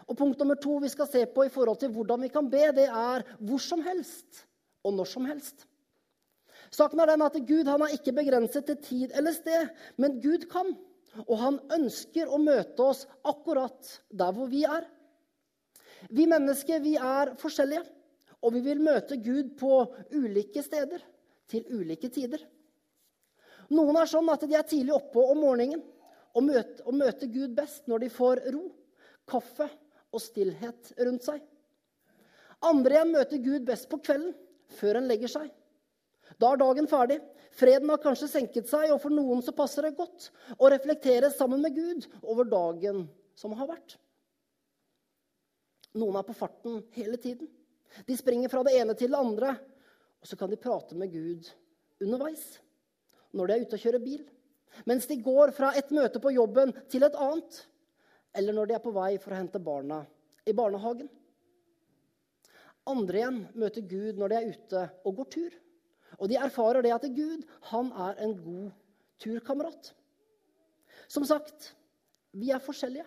og 0.07 0.17
punkt 0.19 0.39
nummer 0.41 0.59
to 0.59 0.77
vi 0.83 0.91
skal 0.91 1.07
se 1.09 1.25
på 1.29 1.45
i 1.47 1.51
forhold 1.53 1.79
til 1.81 1.91
hvordan 1.93 2.25
vi 2.25 2.31
kan 2.33 2.49
be, 2.51 2.65
det 2.75 2.87
er 2.89 3.23
hvor 3.39 3.61
som 3.61 3.83
helst 3.85 4.43
og 4.83 4.95
når 4.97 5.09
som 5.09 5.27
helst. 5.29 5.67
Saken 6.73 6.99
er 6.99 7.13
den 7.13 7.23
at 7.25 7.37
Gud 7.47 7.69
han 7.69 7.85
er 7.85 7.93
ikke 7.95 8.15
begrenset 8.15 8.65
til 8.67 8.79
tid 8.81 9.13
eller 9.17 9.35
sted, 9.35 9.69
men 10.01 10.19
Gud 10.23 10.47
kan. 10.51 10.73
Og 11.27 11.37
han 11.37 11.59
ønsker 11.75 12.29
å 12.29 12.39
møte 12.41 12.81
oss 12.81 13.03
akkurat 13.29 13.91
der 14.09 14.33
hvor 14.33 14.49
vi 14.49 14.63
er. 14.65 14.87
Vi 16.09 16.25
mennesker 16.27 16.81
vi 16.83 16.95
er 16.97 17.35
forskjellige, 17.39 17.83
og 18.43 18.55
vi 18.55 18.63
vil 18.65 18.81
møte 18.83 19.19
Gud 19.21 19.53
på 19.59 19.83
ulike 20.11 20.63
steder 20.65 21.03
til 21.51 21.67
ulike 21.69 22.09
tider. 22.11 22.41
Noen 23.73 23.97
er 24.01 24.09
sånn 24.09 24.27
at 24.33 24.43
de 24.43 24.57
er 24.57 24.65
tidlig 24.67 24.95
oppe 24.97 25.21
om 25.21 25.39
morgenen 25.45 25.83
og 26.33 26.47
møter, 26.47 26.81
og 26.89 26.97
møter 26.97 27.29
Gud 27.31 27.53
best 27.55 27.85
når 27.87 28.03
de 28.03 28.09
får 28.11 28.41
ro, 28.51 28.65
kaffe 29.29 29.67
og 30.13 30.21
stillhet 30.21 30.93
rundt 30.99 31.25
seg. 31.25 31.41
Andre 32.63 32.95
igjen 32.97 33.13
møter 33.13 33.41
Gud 33.43 33.65
best 33.67 33.89
på 33.91 33.99
kvelden, 34.03 34.33
før 34.77 34.99
en 34.99 35.09
legger 35.09 35.31
seg. 35.31 35.49
Da 36.39 36.53
er 36.53 36.61
dagen 36.61 36.87
ferdig. 36.89 37.19
Freden 37.53 37.91
har 37.91 38.01
kanskje 38.01 38.31
senket 38.31 38.69
seg, 38.71 38.89
og 38.93 39.01
for 39.03 39.13
noen 39.13 39.43
så 39.45 39.53
passer 39.55 39.85
det 39.85 39.97
godt 39.97 40.31
å 40.57 40.69
reflektere 40.73 41.29
sammen 41.33 41.61
med 41.61 41.75
Gud 41.75 42.07
over 42.21 42.47
dagen 42.49 43.03
som 43.37 43.53
har 43.59 43.69
vært. 43.69 43.97
Noen 45.93 46.17
er 46.17 46.25
på 46.25 46.33
farten 46.37 46.81
hele 46.95 47.19
tiden. 47.21 47.49
De 48.07 48.17
springer 48.17 48.49
fra 48.49 48.63
det 48.65 48.73
ene 48.79 48.95
til 48.97 49.13
det 49.13 49.19
andre, 49.19 49.53
og 50.23 50.29
så 50.29 50.39
kan 50.39 50.49
de 50.49 50.57
prate 50.57 50.97
med 50.97 51.13
Gud 51.13 51.51
underveis 52.01 52.55
når 53.33 53.49
de 53.49 53.53
er 53.53 53.63
ute 53.65 53.77
og 53.77 53.81
kjører 53.81 54.01
bil, 54.03 54.23
mens 54.89 55.07
de 55.09 55.15
går 55.25 55.53
fra 55.57 55.71
et 55.77 55.89
møte 55.93 56.19
på 56.21 56.33
jobben 56.35 56.73
til 56.91 57.05
et 57.05 57.15
annet, 57.17 57.55
eller 58.33 58.55
når 58.55 58.69
de 58.69 58.77
er 58.77 58.83
på 58.83 58.93
vei 58.95 59.11
for 59.21 59.33
å 59.33 59.39
hente 59.39 59.61
barna 59.63 60.01
i 60.45 60.55
barnehagen. 60.57 61.09
Andre 62.89 63.19
igjen 63.21 63.41
møter 63.55 63.85
Gud 63.87 64.19
når 64.19 64.31
de 64.31 64.39
er 64.39 64.49
ute 64.51 64.85
og 65.05 65.19
går 65.19 65.29
tur. 65.35 65.59
Og 66.19 66.29
de 66.29 66.37
erfarer 66.39 66.83
det 66.83 66.93
at 66.95 67.05
Gud 67.15 67.45
han 67.71 67.91
er 68.09 68.19
en 68.25 68.33
god 68.37 68.71
turkamerat. 69.23 69.93
Som 71.07 71.25
sagt, 71.27 71.71
vi 72.33 72.51
er 72.51 72.63
forskjellige. 72.63 73.05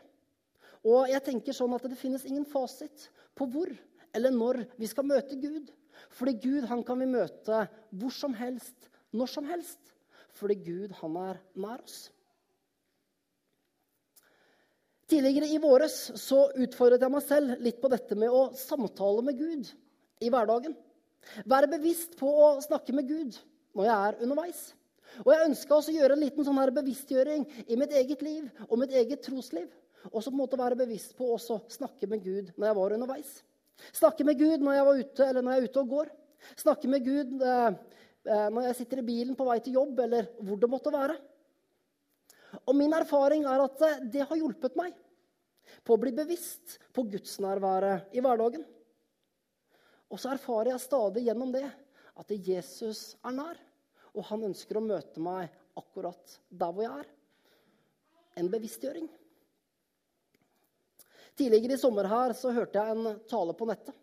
Og 0.87 1.11
jeg 1.11 1.25
tenker 1.27 1.57
sånn 1.57 1.75
at 1.77 1.85
det 1.91 1.99
finnes 1.99 2.25
ingen 2.29 2.47
fasit 2.49 3.09
på 3.37 3.49
hvor 3.51 3.73
eller 4.17 4.33
når 4.33 4.63
vi 4.81 4.89
skal 4.89 5.07
møte 5.09 5.37
Gud. 5.41 5.69
Fordi 6.17 6.37
Gud 6.41 6.67
han 6.71 6.83
kan 6.87 7.01
vi 7.03 7.09
møte 7.11 7.67
hvor 7.91 8.15
som 8.15 8.35
helst, 8.37 8.89
når 9.13 9.33
som 9.33 9.49
helst. 9.49 9.93
Fordi 10.37 10.57
Gud 10.61 10.95
han 11.01 11.17
er 11.21 11.41
nær 11.57 11.83
oss. 11.85 12.07
Tidligere 15.17 15.49
i 15.49 15.59
våres 15.63 15.95
så 16.21 16.43
utfordret 16.61 17.01
jeg 17.01 17.13
meg 17.15 17.23
selv 17.25 17.61
litt 17.65 17.79
på 17.81 17.89
dette 17.89 18.17
med 18.21 18.29
å 18.29 18.51
samtale 18.53 19.23
med 19.25 19.39
Gud 19.39 19.71
i 20.21 20.29
hverdagen. 20.29 20.75
Være 21.49 21.71
bevisst 21.73 22.19
på 22.19 22.29
å 22.29 22.49
snakke 22.61 22.93
med 22.93 23.09
Gud 23.09 23.39
når 23.73 23.89
jeg 23.89 23.95
er 23.97 24.19
underveis. 24.27 24.59
Og 25.23 25.31
Jeg 25.33 25.47
ønska 25.47 25.79
å 25.79 25.95
gjøre 25.95 26.19
en 26.19 26.21
liten 26.21 26.45
sånn 26.45 26.61
her 26.61 26.73
bevisstgjøring 26.77 27.47
i 27.65 27.79
mitt 27.81 27.95
eget 27.97 28.25
liv 28.27 28.67
og 28.67 28.75
mitt 28.83 28.93
eget 28.93 29.23
trosliv. 29.25 29.71
Og 30.11 30.19
så 30.21 30.29
på 30.29 30.35
en 30.35 30.43
måte 30.43 30.59
være 30.61 30.77
bevisst 30.83 31.17
på 31.17 31.31
å 31.33 31.41
snakke 31.41 32.11
med 32.13 32.21
Gud 32.27 32.53
når 32.53 32.69
jeg 32.69 32.79
var 32.83 32.97
underveis. 32.99 33.33
Snakke 33.97 34.29
med 34.29 34.37
Gud 34.43 34.67
når 34.69 34.77
jeg 34.77 34.89
var 34.91 35.01
ute 35.01 35.31
eller 35.31 35.47
når 35.49 35.57
jeg 35.57 35.63
er 35.65 35.71
ute 35.71 35.87
og 35.87 35.95
går. 35.95 36.13
Snakke 36.61 36.93
med 36.93 37.09
Gud 37.09 37.41
eh, 37.41 37.81
eh 38.37 38.47
når 38.53 38.69
jeg 38.69 38.79
sitter 38.83 39.01
i 39.01 39.09
bilen 39.09 39.41
på 39.41 39.49
vei 39.49 39.57
til 39.65 39.81
jobb, 39.81 39.97
eller 40.11 40.29
hvor 40.45 40.61
det 40.61 40.73
måtte 40.77 40.93
være. 40.93 41.17
Og 42.67 42.77
min 42.77 42.93
erfaring 43.01 43.49
er 43.49 43.65
at 43.65 43.89
eh, 43.89 43.99
det 44.13 44.29
har 44.29 44.45
hjulpet 44.45 44.77
meg 44.77 44.93
på 45.85 45.97
å 45.97 46.01
bli 46.01 46.13
bevisst 46.15 46.79
på 46.95 47.05
gudsnærværet 47.11 48.15
i 48.17 48.23
hverdagen. 48.25 48.65
Og 50.11 50.21
så 50.23 50.33
erfarer 50.35 50.73
jeg 50.73 50.85
stadig 50.85 51.27
gjennom 51.27 51.53
det 51.55 51.67
at 52.17 52.33
Jesus 52.33 53.17
er 53.27 53.35
nær, 53.37 53.61
og 54.17 54.27
han 54.31 54.47
ønsker 54.49 54.79
å 54.79 54.85
møte 54.85 55.23
meg 55.23 55.53
akkurat 55.77 56.39
der 56.49 56.73
hvor 56.73 56.87
jeg 56.87 57.05
er. 57.05 57.09
En 58.41 58.51
bevisstgjøring. 58.53 59.09
Tidligere 61.37 61.77
i 61.77 61.81
sommer 61.81 62.09
her 62.09 62.33
så 62.37 62.53
hørte 62.57 62.81
jeg 62.81 62.97
en 62.97 63.21
tale 63.29 63.53
på 63.57 63.69
nettet. 63.69 63.97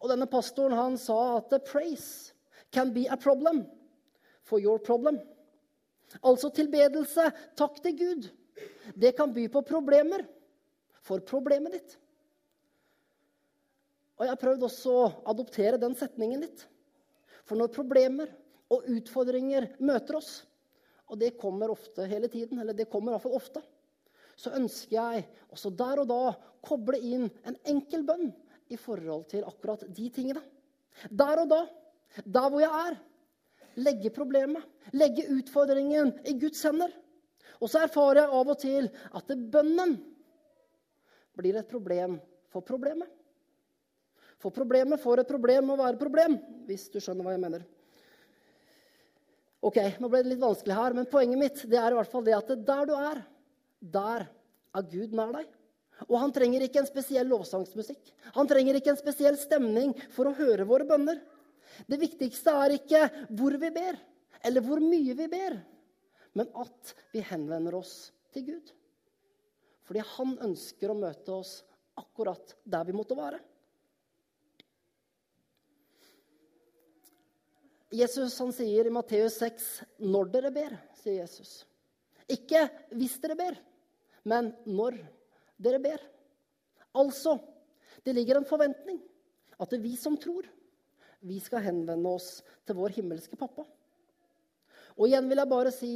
Og 0.00 0.08
denne 0.10 0.28
pastoren 0.28 0.76
han 0.76 0.98
sa 1.00 1.38
at 1.38 1.54
praise 1.68 2.34
can 2.74 2.92
be 2.92 3.06
a 3.08 3.16
problem 3.16 3.62
for 4.44 4.60
your 4.60 4.82
problem. 4.82 5.20
Altså 6.20 6.50
tilbedelse, 6.52 7.30
takk 7.56 7.80
til 7.82 7.96
Gud. 7.98 8.28
Det 8.94 9.14
kan 9.16 9.32
by 9.34 9.46
på 9.50 9.64
problemer 9.66 10.26
for 11.04 11.24
problemet 11.26 11.76
ditt. 11.76 11.98
Og 14.14 14.24
jeg 14.24 14.32
har 14.32 14.40
prøvd 14.40 14.66
også 14.68 14.94
å 14.94 15.12
adoptere 15.32 15.80
den 15.80 15.96
setningen 15.98 16.44
litt. 16.44 16.64
For 17.44 17.58
når 17.58 17.74
problemer 17.74 18.30
og 18.72 18.86
utfordringer 18.88 19.72
møter 19.84 20.18
oss, 20.20 20.32
og 21.10 21.18
det 21.20 21.34
kommer 21.40 21.72
ofte 21.74 22.06
hele 22.08 22.30
tiden, 22.32 22.60
eller 22.62 22.76
det 22.76 22.88
kommer 22.90 23.12
iallfall 23.12 23.36
ofte, 23.36 23.60
så 24.34 24.54
ønsker 24.56 24.96
jeg 24.96 25.26
også 25.52 25.70
der 25.76 26.00
og 26.02 26.08
da 26.10 26.22
koble 26.64 26.98
inn 26.98 27.28
en 27.46 27.58
enkel 27.70 28.06
bønn 28.06 28.30
i 28.72 28.78
forhold 28.80 29.28
til 29.30 29.44
akkurat 29.46 29.84
de 29.94 30.08
tingene. 30.14 30.42
Der 31.10 31.42
og 31.42 31.50
da, 31.50 31.60
der 32.24 32.48
hvor 32.48 32.62
jeg 32.62 32.86
er. 32.88 32.96
Legge 33.84 34.10
problemet, 34.14 34.62
legge 34.94 35.26
utfordringen 35.34 36.12
i 36.30 36.36
Guds 36.38 36.62
hender. 36.62 36.92
Og 37.58 37.70
så 37.70 37.82
erfarer 37.84 38.22
jeg 38.22 38.38
av 38.38 38.50
og 38.54 38.58
til 38.62 38.86
at 39.18 39.32
bønnen 39.50 39.96
blir 41.38 41.58
et 41.58 41.68
problem 41.68 42.18
for 42.52 42.64
problemet. 42.66 43.10
For 44.42 44.54
problemet 44.54 45.00
får 45.00 45.22
et 45.22 45.30
problem 45.30 45.72
å 45.72 45.78
være 45.80 46.00
problem, 46.00 46.36
hvis 46.68 46.88
du 46.92 47.00
skjønner 47.00 47.26
hva 47.26 47.34
jeg 47.34 47.42
mener. 47.44 47.64
Ok, 49.64 49.78
Nå 49.96 50.10
ble 50.12 50.20
det 50.20 50.34
litt 50.34 50.42
vanskelig 50.42 50.76
her, 50.76 50.96
men 50.96 51.08
poenget 51.08 51.40
mitt 51.40 51.62
det 51.70 51.78
er 51.80 51.94
i 51.94 51.96
hvert 51.96 52.12
fall 52.12 52.24
det 52.26 52.34
at 52.36 52.50
der 52.66 52.88
du 52.90 52.94
er, 52.98 53.22
der 53.80 54.26
er 54.76 54.90
Gud 54.90 55.14
nær 55.16 55.32
deg. 55.32 55.48
Og 56.10 56.18
han 56.20 56.34
trenger 56.34 56.64
ikke 56.66 56.82
en 56.82 56.88
spesiell 56.88 57.28
lovsangsmusikk. 57.30 58.10
Han 58.34 58.48
trenger 58.50 58.76
ikke 58.76 58.92
en 58.92 59.00
spesiell 59.00 59.38
stemning 59.40 59.94
for 60.12 60.28
å 60.28 60.34
høre 60.36 60.66
våre 60.68 60.84
bønner. 60.88 61.20
Det 61.88 61.98
viktigste 62.02 62.52
er 62.64 62.76
ikke 62.76 63.06
hvor 63.32 63.56
vi 63.62 63.70
ber, 63.72 63.96
eller 64.44 64.64
hvor 64.66 64.82
mye 64.82 65.16
vi 65.16 65.28
ber, 65.30 65.56
men 66.36 66.50
at 66.60 66.94
vi 67.14 67.22
henvender 67.24 67.78
oss 67.78 67.94
til 68.34 68.50
Gud. 68.50 68.74
Fordi 69.84 70.04
han 70.14 70.36
ønsker 70.48 70.90
å 70.90 70.96
møte 70.98 71.34
oss 71.34 71.58
akkurat 72.00 72.56
der 72.64 72.86
vi 72.88 72.96
måtte 72.96 73.16
være. 73.18 73.40
Jesus 77.94 78.34
han 78.42 78.50
sier 78.54 78.88
i 78.88 78.92
Matteus 78.92 79.36
6 79.38 79.68
når 80.02 80.32
dere 80.32 80.50
ber, 80.54 80.74
sier 80.98 81.20
Jesus. 81.20 81.62
Ikke 82.26 82.64
hvis 82.96 83.18
dere 83.22 83.36
ber, 83.38 83.58
men 84.26 84.50
når 84.66 84.96
dere 85.62 85.78
ber. 85.82 86.02
Altså, 86.96 87.36
det 88.02 88.16
ligger 88.16 88.40
en 88.40 88.48
forventning 88.48 88.98
at 89.60 89.70
det 89.70 89.78
er 89.78 89.84
vi 89.84 89.94
som 90.00 90.16
tror, 90.18 90.48
vi 91.24 91.38
skal 91.40 91.62
henvende 91.64 92.10
oss 92.10 92.40
til 92.66 92.76
vår 92.76 92.96
himmelske 92.98 93.38
pappa. 93.38 93.62
Og 94.98 95.06
igjen 95.06 95.28
vil 95.30 95.40
jeg 95.40 95.50
bare 95.50 95.72
si 95.74 95.92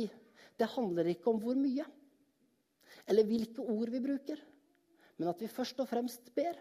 det 0.59 0.71
handler 0.75 1.11
ikke 1.11 1.33
om 1.33 1.41
hvor 1.43 1.59
mye 1.59 1.85
eller 3.09 3.27
hvilke 3.27 3.65
ord 3.65 3.91
vi 3.93 4.01
bruker, 4.05 4.41
men 5.19 5.31
at 5.31 5.41
vi 5.43 5.51
først 5.51 5.81
og 5.83 5.89
fremst 5.91 6.31
ber, 6.37 6.57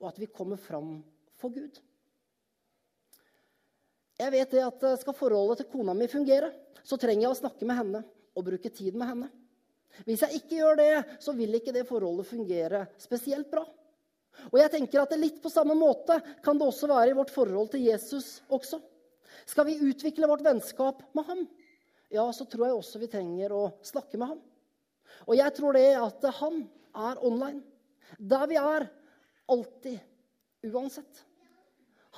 og 0.00 0.08
at 0.12 0.20
vi 0.20 0.30
kommer 0.32 0.60
fram 0.60 1.00
for 1.40 1.52
Gud. 1.52 1.80
Jeg 4.20 4.32
vet 4.34 4.52
det 4.52 4.62
at 4.64 4.82
eh, 4.84 4.98
Skal 5.00 5.16
forholdet 5.16 5.62
til 5.62 5.70
kona 5.72 5.94
mi 5.96 6.08
fungere, 6.10 6.50
så 6.84 6.98
trenger 7.00 7.26
jeg 7.26 7.34
å 7.34 7.40
snakke 7.40 7.68
med 7.68 7.78
henne 7.78 8.02
og 8.36 8.46
bruke 8.46 8.72
tid 8.72 8.96
med 8.96 9.08
henne. 9.08 9.28
Hvis 10.06 10.22
jeg 10.24 10.40
ikke 10.40 10.60
gjør 10.60 10.78
det, 10.80 10.90
så 11.20 11.34
vil 11.36 11.56
ikke 11.58 11.74
det 11.74 11.86
forholdet 11.88 12.28
fungere 12.28 12.84
spesielt 13.00 13.50
bra. 13.50 13.64
Og 14.48 14.56
jeg 14.60 14.72
tenker 14.72 15.02
at 15.02 15.12
det 15.12 15.20
Litt 15.20 15.40
på 15.42 15.52
samme 15.52 15.74
måte 15.76 16.20
kan 16.44 16.58
det 16.60 16.68
også 16.68 16.88
være 16.88 17.10
i 17.12 17.16
vårt 17.18 17.32
forhold 17.34 17.72
til 17.74 17.84
Jesus 17.88 18.38
også. 18.48 18.78
Skal 19.48 19.66
vi 19.66 19.80
utvikle 19.90 20.28
vårt 20.30 20.44
vennskap 20.46 21.02
med 21.16 21.26
ham, 21.26 21.42
ja, 22.10 22.24
så 22.34 22.46
tror 22.48 22.66
jeg 22.66 22.78
også 22.78 23.00
vi 23.02 23.10
trenger 23.10 23.52
å 23.54 23.64
snakke 23.86 24.18
med 24.20 24.32
ham. 24.32 24.40
Og 25.26 25.36
jeg 25.36 25.54
tror 25.56 25.76
det 25.76 25.88
at 25.98 26.26
han 26.40 26.62
er 26.96 27.24
online. 27.26 27.62
Der 28.18 28.46
vi 28.50 28.58
er. 28.60 28.88
Alltid. 29.50 29.98
Uansett. 30.70 31.24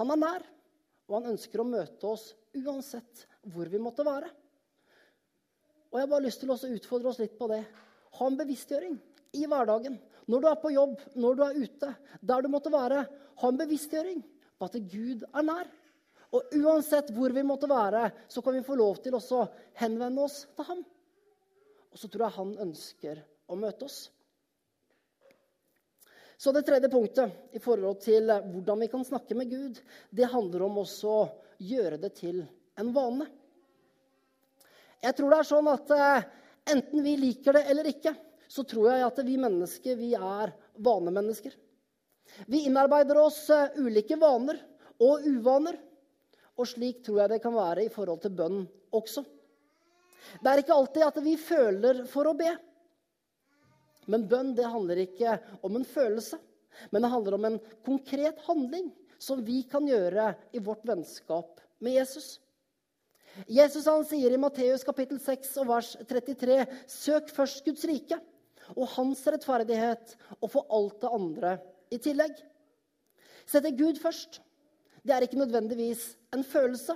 Han 0.00 0.10
er 0.14 0.20
nær 0.20 0.48
og 1.12 1.18
han 1.18 1.34
ønsker 1.34 1.60
å 1.60 1.68
møte 1.68 2.08
oss 2.08 2.30
uansett 2.56 3.26
hvor 3.52 3.68
vi 3.68 3.80
måtte 3.82 4.04
være. 4.06 4.30
Og 5.92 5.98
Jeg 5.98 6.06
har 6.06 6.12
bare 6.12 6.24
lyst 6.24 6.40
til 6.40 6.52
å 6.52 6.56
utfordre 6.56 7.10
oss 7.10 7.20
litt 7.20 7.34
på 7.36 7.50
det. 7.50 7.60
Ha 8.16 8.28
en 8.28 8.38
bevisstgjøring 8.38 8.96
i 9.36 9.44
hverdagen. 9.44 9.98
Når 10.30 10.40
du 10.40 10.48
er 10.48 10.60
på 10.62 10.72
jobb, 10.72 10.94
når 11.20 11.36
du 11.36 11.42
er 11.44 11.58
ute, 11.58 11.90
der 12.24 12.44
du 12.44 12.48
måtte 12.48 12.72
være. 12.72 13.04
Ha 13.42 13.50
en 13.50 13.60
bevisstgjøring 13.60 14.22
på 14.56 14.68
at 14.70 14.78
Gud 14.88 15.26
er 15.28 15.44
nær. 15.44 15.68
Og 16.32 16.54
uansett 16.62 17.10
hvor 17.12 17.34
vi 17.36 17.44
måtte 17.44 17.68
være, 17.68 18.06
så 18.32 18.40
kan 18.40 18.56
vi 18.56 18.64
få 18.64 18.78
lov 18.80 19.02
til 19.04 19.18
å 19.18 19.44
henvende 19.82 20.24
oss 20.24 20.46
til 20.56 20.68
ham. 20.70 20.80
Og 21.92 22.00
så 22.00 22.08
tror 22.08 22.26
jeg 22.26 22.38
han 22.38 22.52
ønsker 22.66 23.22
å 23.52 23.58
møte 23.60 23.86
oss. 23.86 24.00
Så 26.42 26.50
det 26.50 26.64
tredje 26.66 26.90
punktet 26.90 27.54
i 27.54 27.60
forhold 27.62 28.00
til 28.02 28.26
hvordan 28.26 28.80
vi 28.82 28.88
kan 28.90 29.04
snakke 29.06 29.36
med 29.38 29.52
Gud, 29.52 29.76
det 30.10 30.30
handler 30.32 30.64
om 30.66 30.80
også 30.82 31.12
å 31.12 31.28
gjøre 31.62 32.00
det 32.02 32.14
til 32.18 32.40
en 32.80 32.90
vane. 32.96 33.28
Jeg 35.02 35.14
tror 35.18 35.30
det 35.30 35.38
er 35.38 35.48
sånn 35.48 35.68
at 35.70 35.92
eh, 35.94 36.26
enten 36.74 37.04
vi 37.04 37.14
liker 37.20 37.58
det 37.58 37.62
eller 37.70 37.90
ikke, 37.92 38.14
så 38.50 38.64
tror 38.68 38.90
jeg 38.90 39.04
at 39.06 39.20
vi 39.26 39.38
mennesker 39.40 39.98
vi 39.98 40.12
er 40.18 40.52
vanemennesker. 40.82 41.54
Vi 42.46 42.64
innarbeider 42.66 43.18
oss 43.22 43.44
eh, 43.50 43.78
ulike 43.78 44.18
vaner 44.18 44.58
og 45.02 45.26
uvaner. 45.26 45.78
Og 46.58 46.68
slik 46.68 47.00
tror 47.06 47.22
jeg 47.22 47.32
det 47.32 47.40
kan 47.42 47.54
være 47.56 47.86
i 47.86 47.92
forhold 47.92 48.22
til 48.22 48.34
bønn 48.36 48.60
også. 48.94 49.24
Det 50.40 50.50
er 50.50 50.62
ikke 50.62 50.76
alltid 50.76 51.06
at 51.06 51.18
vi 51.24 51.36
føler 51.40 52.04
for 52.10 52.30
å 52.30 52.36
be. 52.38 52.52
Men 54.10 54.26
bønn 54.28 54.54
det 54.58 54.66
handler 54.70 55.02
ikke 55.04 55.36
om 55.62 55.78
en 55.78 55.86
følelse, 55.86 56.38
men 56.90 57.04
det 57.04 57.12
handler 57.12 57.36
om 57.36 57.48
en 57.48 57.58
konkret 57.86 58.40
handling 58.48 58.90
som 59.22 59.42
vi 59.46 59.60
kan 59.70 59.86
gjøre 59.86 60.32
i 60.54 60.62
vårt 60.62 60.82
vennskap 60.88 61.60
med 61.82 62.00
Jesus. 62.00 62.38
Jesus 63.48 63.86
han 63.88 64.04
sier 64.04 64.34
i 64.34 64.40
Matteus 64.40 64.84
kapittel 64.84 65.20
6 65.22 65.54
og 65.62 65.68
vers 65.70 65.92
33.: 66.08 66.64
Søk 66.90 67.30
først 67.32 67.64
Guds 67.64 67.84
rike 67.88 68.18
og 68.76 68.88
hans 68.94 69.22
rettferdighet, 69.26 70.16
og 70.40 70.50
få 70.52 70.62
alt 70.70 71.00
det 71.02 71.12
andre 71.12 71.52
i 71.92 71.98
tillegg. 72.02 72.34
Sette 73.48 73.72
Gud 73.76 73.98
først, 74.00 74.40
det 75.02 75.14
er 75.14 75.26
ikke 75.26 75.40
nødvendigvis 75.40 76.12
en 76.34 76.44
følelse, 76.46 76.94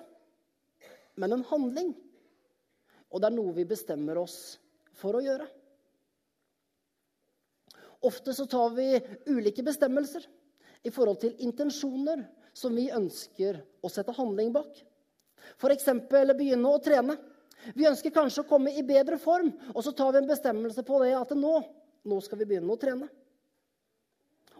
men 1.16 1.32
en 1.34 1.46
handling. 1.50 1.94
Og 3.12 3.22
det 3.22 3.28
er 3.30 3.36
noe 3.36 3.54
vi 3.56 3.66
bestemmer 3.68 4.18
oss 4.20 4.56
for 4.96 5.18
å 5.18 5.22
gjøre. 5.24 5.46
Ofte 8.06 8.34
så 8.36 8.46
tar 8.50 8.74
vi 8.76 8.90
ulike 9.26 9.64
bestemmelser 9.66 10.26
i 10.86 10.92
forhold 10.92 11.22
til 11.22 11.46
intensjoner 11.46 12.26
som 12.56 12.74
vi 12.76 12.90
ønsker 12.94 13.58
å 13.84 13.90
sette 13.92 14.14
handling 14.16 14.52
bak. 14.54 14.82
F.eks. 15.56 15.88
begynne 16.10 16.70
å 16.70 16.82
trene. 16.82 17.16
Vi 17.74 17.86
ønsker 17.88 18.14
kanskje 18.14 18.44
å 18.44 18.48
komme 18.48 18.72
i 18.76 18.84
bedre 18.86 19.18
form, 19.18 19.50
og 19.74 19.82
så 19.82 19.92
tar 19.96 20.12
vi 20.14 20.20
en 20.20 20.28
bestemmelse 20.28 20.84
på 20.86 21.00
det 21.02 21.14
at 21.18 21.32
nå, 21.34 21.54
nå 22.06 22.18
skal 22.22 22.40
vi 22.40 22.48
begynne 22.50 22.72
å 22.72 22.80
trene. 22.80 23.08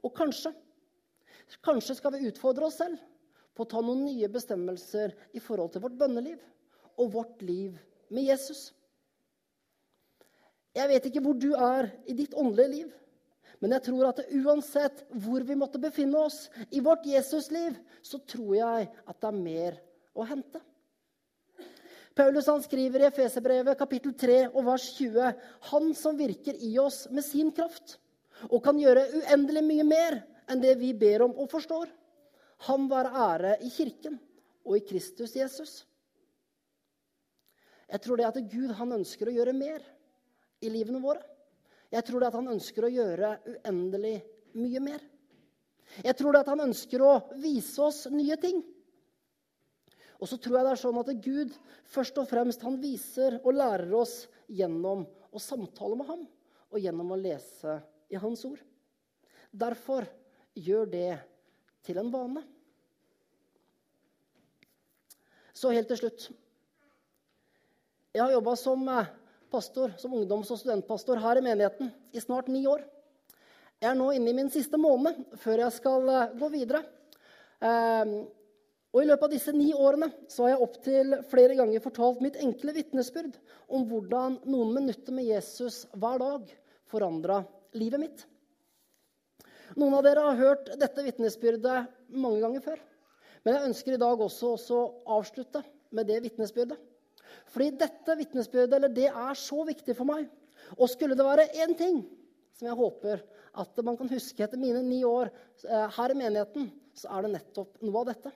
Og 0.03 0.15
kanskje, 0.17 0.53
kanskje 1.65 1.99
skal 1.99 2.17
vi 2.17 2.27
utfordre 2.31 2.67
oss 2.67 2.81
selv 2.81 2.99
på 3.57 3.65
å 3.65 3.71
ta 3.71 3.83
noen 3.85 4.05
nye 4.09 4.29
bestemmelser 4.33 5.15
i 5.37 5.43
forhold 5.43 5.75
til 5.75 5.85
vårt 5.87 5.97
bønneliv 6.01 6.41
og 7.01 7.13
vårt 7.15 7.45
liv 7.47 7.77
med 8.13 8.29
Jesus. 8.29 8.71
Jeg 10.77 10.91
vet 10.91 11.09
ikke 11.09 11.23
hvor 11.25 11.37
du 11.41 11.53
er 11.55 11.89
i 12.05 12.15
ditt 12.17 12.35
åndelige 12.37 12.73
liv, 12.73 12.95
men 13.63 13.73
jeg 13.73 13.87
tror 13.87 14.11
at 14.11 14.25
uansett 14.37 15.05
hvor 15.25 15.45
vi 15.49 15.57
måtte 15.57 15.81
befinne 15.81 16.21
oss 16.29 16.47
i 16.69 16.83
vårt 16.85 17.07
Jesusliv, 17.09 17.79
så 18.05 18.21
tror 18.29 18.57
jeg 18.59 18.89
at 18.93 19.21
det 19.23 19.31
er 19.31 19.39
mer 19.39 19.79
å 20.13 20.27
hente. 20.29 20.61
Paulus 22.17 22.49
han 22.49 22.63
skriver 22.65 23.03
i 23.03 23.09
Efeserbrevet 23.11 23.77
kapittel 23.77 24.15
3 24.17 24.39
og 24.49 24.63
vers 24.69 24.85
20.: 24.97 25.33
Han 25.73 25.91
som 25.97 26.17
virker 26.17 26.57
i 26.65 26.77
oss 26.81 27.05
med 27.13 27.25
sin 27.25 27.51
kraft 27.53 27.99
og 28.49 28.63
kan 28.65 28.79
gjøre 28.81 29.09
uendelig 29.21 29.65
mye 29.65 29.85
mer 29.85 30.21
enn 30.49 30.63
det 30.63 30.77
vi 30.81 30.93
ber 30.97 31.27
om 31.27 31.35
og 31.37 31.51
forstår. 31.53 31.91
Han 32.69 32.89
var 32.89 33.11
ære 33.13 33.59
i 33.65 33.73
Kirken 33.73 34.17
og 34.65 34.79
i 34.79 34.85
Kristus 34.89 35.37
Jesus. 35.37 35.85
Jeg 37.87 38.03
tror 38.03 38.19
det 38.19 38.29
at 38.29 38.39
Gud 38.51 38.73
han 38.79 38.95
ønsker 38.99 39.29
å 39.29 39.35
gjøre 39.35 39.55
mer 39.57 39.83
i 40.65 40.71
livene 40.73 41.03
våre. 41.03 41.23
Jeg 41.93 42.03
tror 42.07 42.23
det 42.23 42.31
at 42.33 42.39
han 42.39 42.51
ønsker 42.51 42.87
å 42.87 42.91
gjøre 42.91 43.37
uendelig 43.47 44.17
mye 44.59 44.83
mer. 44.83 45.05
Jeg 46.03 46.17
tror 46.19 46.35
det 46.35 46.43
at 46.43 46.51
han 46.51 46.65
ønsker 46.67 47.05
å 47.05 47.13
vise 47.39 47.79
oss 47.85 48.07
nye 48.11 48.37
ting. 48.43 48.59
Og 50.17 50.31
så 50.31 50.39
tror 50.41 50.59
jeg 50.59 50.67
det 50.67 50.73
er 50.73 50.81
sånn 50.81 50.99
at 51.03 51.13
Gud 51.23 51.55
først 51.93 52.19
og 52.19 52.29
fremst 52.31 52.65
han 52.65 52.79
viser 52.83 53.39
og 53.43 53.55
lærer 53.55 53.93
oss 53.95 54.25
gjennom 54.49 55.05
å 55.07 55.43
samtale 55.43 55.99
med 55.99 56.09
ham 56.09 56.25
og 56.73 56.83
gjennom 56.83 57.13
å 57.13 57.21
lese 57.21 57.79
i 58.11 58.19
hans 58.19 58.43
ord. 58.49 58.61
Derfor 59.53 60.09
gjør 60.57 60.89
det 60.91 61.13
til 61.87 62.01
en 62.01 62.11
vane. 62.11 62.43
Så 65.57 65.71
helt 65.73 65.89
til 65.93 66.01
slutt. 66.01 66.29
Jeg 68.17 68.25
har 68.25 68.33
jobba 68.33 68.55
som 68.57 68.87
eh, 68.89 69.09
pastor, 69.53 69.91
som 70.01 70.15
ungdoms- 70.17 70.49
og 70.49 70.57
studentpastor 70.57 71.19
her 71.21 71.37
i 71.37 71.43
menigheten 71.45 71.91
i 72.17 72.21
snart 72.23 72.47
ni 72.49 72.63
år. 72.65 72.81
Jeg 73.77 73.91
er 73.91 73.99
nå 73.99 74.07
inne 74.17 74.33
i 74.33 74.37
min 74.39 74.49
siste 74.49 74.81
måned 74.81 75.19
før 75.43 75.61
jeg 75.67 75.75
skal 75.77 76.09
eh, 76.09 76.33
gå 76.41 76.49
videre. 76.55 76.81
Ehm, 77.61 78.15
og 78.95 79.03
I 79.03 79.11
løpet 79.11 79.27
av 79.27 79.35
disse 79.35 79.53
ni 79.53 79.69
årene 79.77 80.09
så 80.33 80.47
har 80.47 80.55
jeg 80.55 80.65
opptil 80.65 81.19
flere 81.29 81.59
ganger 81.61 81.85
fortalt 81.85 82.25
mitt 82.25 82.41
enkle 82.41 82.73
vitnesbyrd 82.79 83.37
om 83.69 83.85
hvordan 83.91 84.41
noen 84.49 84.73
minutter 84.79 85.13
med 85.13 85.29
Jesus 85.35 85.83
hver 85.93 86.25
dag 86.25 86.57
forandra 86.89 87.43
livet 87.77 88.01
mitt. 88.01 88.27
Noen 89.77 90.01
av 90.01 90.09
dere 90.09 90.25
har 90.31 90.41
hørt 90.41 90.73
dette 90.81 91.05
vitnesbyrdet 91.05 91.85
mange 92.17 92.41
ganger 92.49 92.65
før. 92.65 92.81
Men 93.45 93.59
jeg 93.59 93.71
ønsker 93.75 94.01
i 94.01 94.05
dag 94.09 94.29
også, 94.31 94.57
å 94.73 94.85
avslutte 95.21 95.67
med 95.93 96.09
det 96.09 96.23
vitnesbyrdet. 96.31 96.81
Fordi 97.53 97.71
dette 97.79 98.17
vitnesbyrdet 98.19 98.79
eller 98.79 98.93
det 98.93 99.09
er 99.11 99.39
så 99.39 99.63
viktig 99.67 99.95
for 99.97 100.09
meg. 100.09 100.27
Og 100.77 100.91
skulle 100.91 101.17
det 101.19 101.27
være 101.27 101.51
én 101.63 101.77
ting 101.79 102.01
som 102.57 102.69
jeg 102.71 102.79
håper 102.79 103.23
at 103.61 103.85
man 103.85 103.97
kan 103.99 104.11
huske 104.11 104.45
etter 104.45 104.61
mine 104.61 104.83
ni 104.85 105.03
år 105.07 105.31
eh, 105.31 105.87
her 105.97 106.13
i 106.13 106.19
menigheten, 106.19 106.69
så 106.97 107.13
er 107.13 107.25
det 107.25 107.35
nettopp 107.37 107.81
noe 107.85 108.03
av 108.03 108.11
dette. 108.11 108.33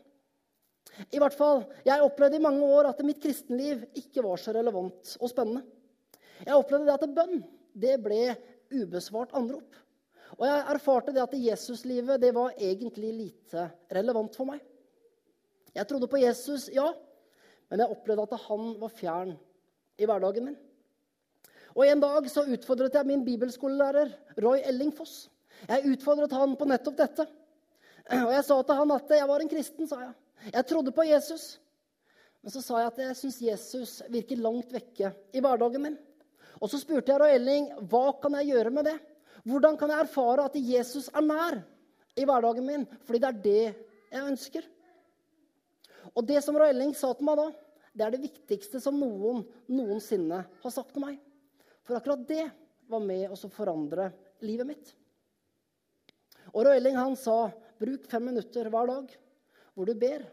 I 1.14 1.20
hvert 1.22 1.36
fall, 1.36 1.64
Jeg 1.84 2.02
opplevde 2.02 2.36
i 2.36 2.44
mange 2.44 2.66
år 2.66 2.90
at 2.90 3.02
mitt 3.06 3.20
kristenliv 3.22 3.84
ikke 3.96 4.24
var 4.24 4.40
så 4.40 4.52
relevant 4.56 5.14
og 5.20 5.30
spennende. 5.30 5.62
Jeg 6.44 6.56
opplevde 6.56 6.88
det 6.88 6.96
at 6.96 7.14
bønn 7.16 7.44
det 7.80 7.96
ble 8.02 8.24
ubesvart 8.72 9.32
anrop. 9.36 9.76
Og 10.38 10.46
jeg 10.46 10.64
erfarte 10.74 11.14
det 11.14 11.22
at 11.22 11.36
Jesuslivet 11.36 12.20
det 12.22 12.32
var 12.34 12.54
egentlig 12.56 13.12
lite 13.16 13.66
relevant 13.92 14.36
for 14.36 14.48
meg. 14.52 14.60
Jeg 15.74 15.86
trodde 15.86 16.08
på 16.10 16.20
Jesus, 16.20 16.68
ja, 16.74 16.88
men 17.70 17.82
jeg 17.82 17.94
opplevde 17.94 18.26
at 18.26 18.42
han 18.48 18.74
var 18.80 18.92
fjern 18.98 19.36
i 20.00 20.08
hverdagen 20.08 20.48
min. 20.48 20.58
Og 21.76 21.86
En 21.86 22.02
dag 22.02 22.26
så 22.30 22.42
utfordret 22.50 22.96
jeg 22.98 23.06
min 23.06 23.22
bibelskolelærer 23.24 24.10
Roy 24.42 24.58
Elling 24.66 24.90
Foss. 24.94 25.28
Jeg 25.68 25.92
utfordret 25.92 26.32
han 26.34 26.56
på 26.58 26.66
nettopp 26.66 26.96
dette. 26.98 27.26
Og 28.10 28.32
jeg 28.34 28.44
sa 28.46 28.56
til 28.62 28.80
han 28.80 28.94
at 28.96 29.12
jeg 29.14 29.28
var 29.28 29.42
en 29.44 29.52
kristen. 29.52 29.88
sa 29.88 30.00
jeg. 30.02 30.14
Jeg 30.52 30.66
trodde 30.66 30.92
på 30.92 31.06
Jesus. 31.06 31.60
Men 32.42 32.54
så 32.54 32.62
sa 32.64 32.80
jeg 32.80 32.90
at 32.90 32.98
jeg 33.04 33.16
syns 33.16 33.42
Jesus 33.44 33.92
virker 34.10 34.40
langt 34.40 34.72
vekke 34.72 35.12
i 35.32 35.42
hverdagen 35.44 35.84
min. 35.84 35.98
Og 36.60 36.70
så 36.72 36.80
spurte 36.80 37.12
jeg 37.12 37.20
Roy 37.20 37.36
Elling 37.36 37.70
hva 37.88 38.06
kan 38.20 38.34
jeg 38.40 38.50
gjøre 38.50 38.74
med 38.74 38.88
det. 38.90 38.96
Hvordan 39.46 39.76
kan 39.78 39.92
jeg 39.92 40.04
erfare 40.04 40.48
at 40.48 40.56
Jesus 40.58 41.08
er 41.14 41.24
nær 41.24 41.60
i 42.18 42.26
hverdagen 42.26 42.66
min? 42.66 42.86
Fordi 43.06 43.20
det 43.22 43.28
er 43.28 43.42
det 43.44 43.62
jeg 44.10 44.26
ønsker. 44.26 44.66
Og 46.14 46.24
det 46.26 46.40
som 46.44 46.56
Roy 46.58 46.72
Elling 46.72 46.94
sa 46.96 47.12
til 47.14 47.26
meg 47.28 47.38
da, 47.40 47.48
det 47.92 48.06
er 48.06 48.14
det 48.14 48.22
viktigste 48.22 48.80
som 48.82 48.98
noen 48.98 49.42
noensinne 49.70 50.44
har 50.62 50.72
sagt 50.74 50.94
til 50.94 51.04
meg. 51.04 51.18
For 51.86 51.98
akkurat 51.98 52.22
det 52.28 52.46
var 52.90 53.02
med 53.04 53.30
å 53.30 53.50
forandre 53.50 54.10
livet 54.46 54.68
mitt. 54.68 54.92
Og 56.54 56.64
Roy 56.66 56.78
Elling 56.78 56.98
han 56.98 57.16
sa 57.18 57.50
bruk 57.80 58.06
fem 58.10 58.26
minutter 58.30 58.70
hver 58.70 58.90
dag 58.90 59.14
hvor 59.74 59.88
du 59.88 59.94
ber 59.98 60.24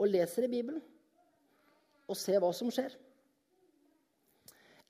og 0.00 0.10
leser 0.10 0.46
i 0.46 0.52
Bibelen 0.52 0.80
og 2.10 2.18
se 2.18 2.34
hva 2.40 2.50
som 2.56 2.72
skjer. 2.74 2.90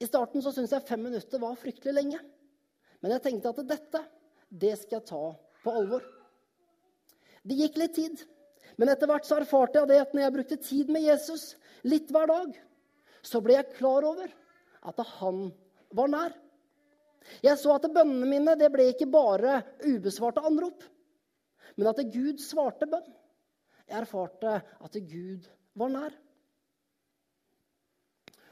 I 0.00 0.08
starten 0.08 0.40
så 0.40 0.52
syntes 0.54 0.72
jeg 0.72 0.88
fem 0.88 1.02
minutter 1.04 1.42
var 1.42 1.58
fryktelig 1.60 1.92
lenge. 1.92 2.20
Men 3.00 3.14
jeg 3.16 3.24
tenkte 3.26 3.52
at 3.52 3.60
dette, 3.68 4.00
det 4.48 4.72
skal 4.80 4.98
jeg 4.98 5.08
ta 5.10 5.24
på 5.64 5.74
alvor. 5.76 6.04
Det 7.44 7.56
gikk 7.58 7.76
litt 7.80 7.96
tid, 7.96 8.22
men 8.78 8.92
etter 8.92 9.10
hvert 9.10 9.26
så 9.26 9.40
erfarte 9.40 9.80
jeg 9.80 9.90
det 9.90 10.00
at 10.02 10.14
når 10.14 10.24
jeg 10.24 10.34
brukte 10.36 10.60
tid 10.62 10.92
med 10.92 11.06
Jesus 11.06 11.54
litt 11.88 12.10
hver 12.12 12.30
dag, 12.30 12.54
så 13.22 13.40
ble 13.44 13.56
jeg 13.58 13.74
klar 13.76 14.06
over 14.06 14.30
at 14.90 15.02
han 15.18 15.48
var 15.96 16.12
nær. 16.12 16.36
Jeg 17.44 17.58
så 17.60 17.74
at 17.76 17.88
bønnene 17.92 18.28
mine 18.28 18.56
det 18.58 18.70
ble 18.72 18.90
ikke 18.92 19.08
bare 19.10 19.60
ubesvarte 19.84 20.44
anrop, 20.46 20.84
men 21.76 21.90
at 21.90 22.00
Gud 22.12 22.40
svarte 22.42 22.88
bønn. 22.90 23.08
Jeg 23.90 24.04
erfarte 24.04 24.60
at 24.62 24.98
Gud 25.10 25.46
var 25.78 25.92
nær. 25.92 26.14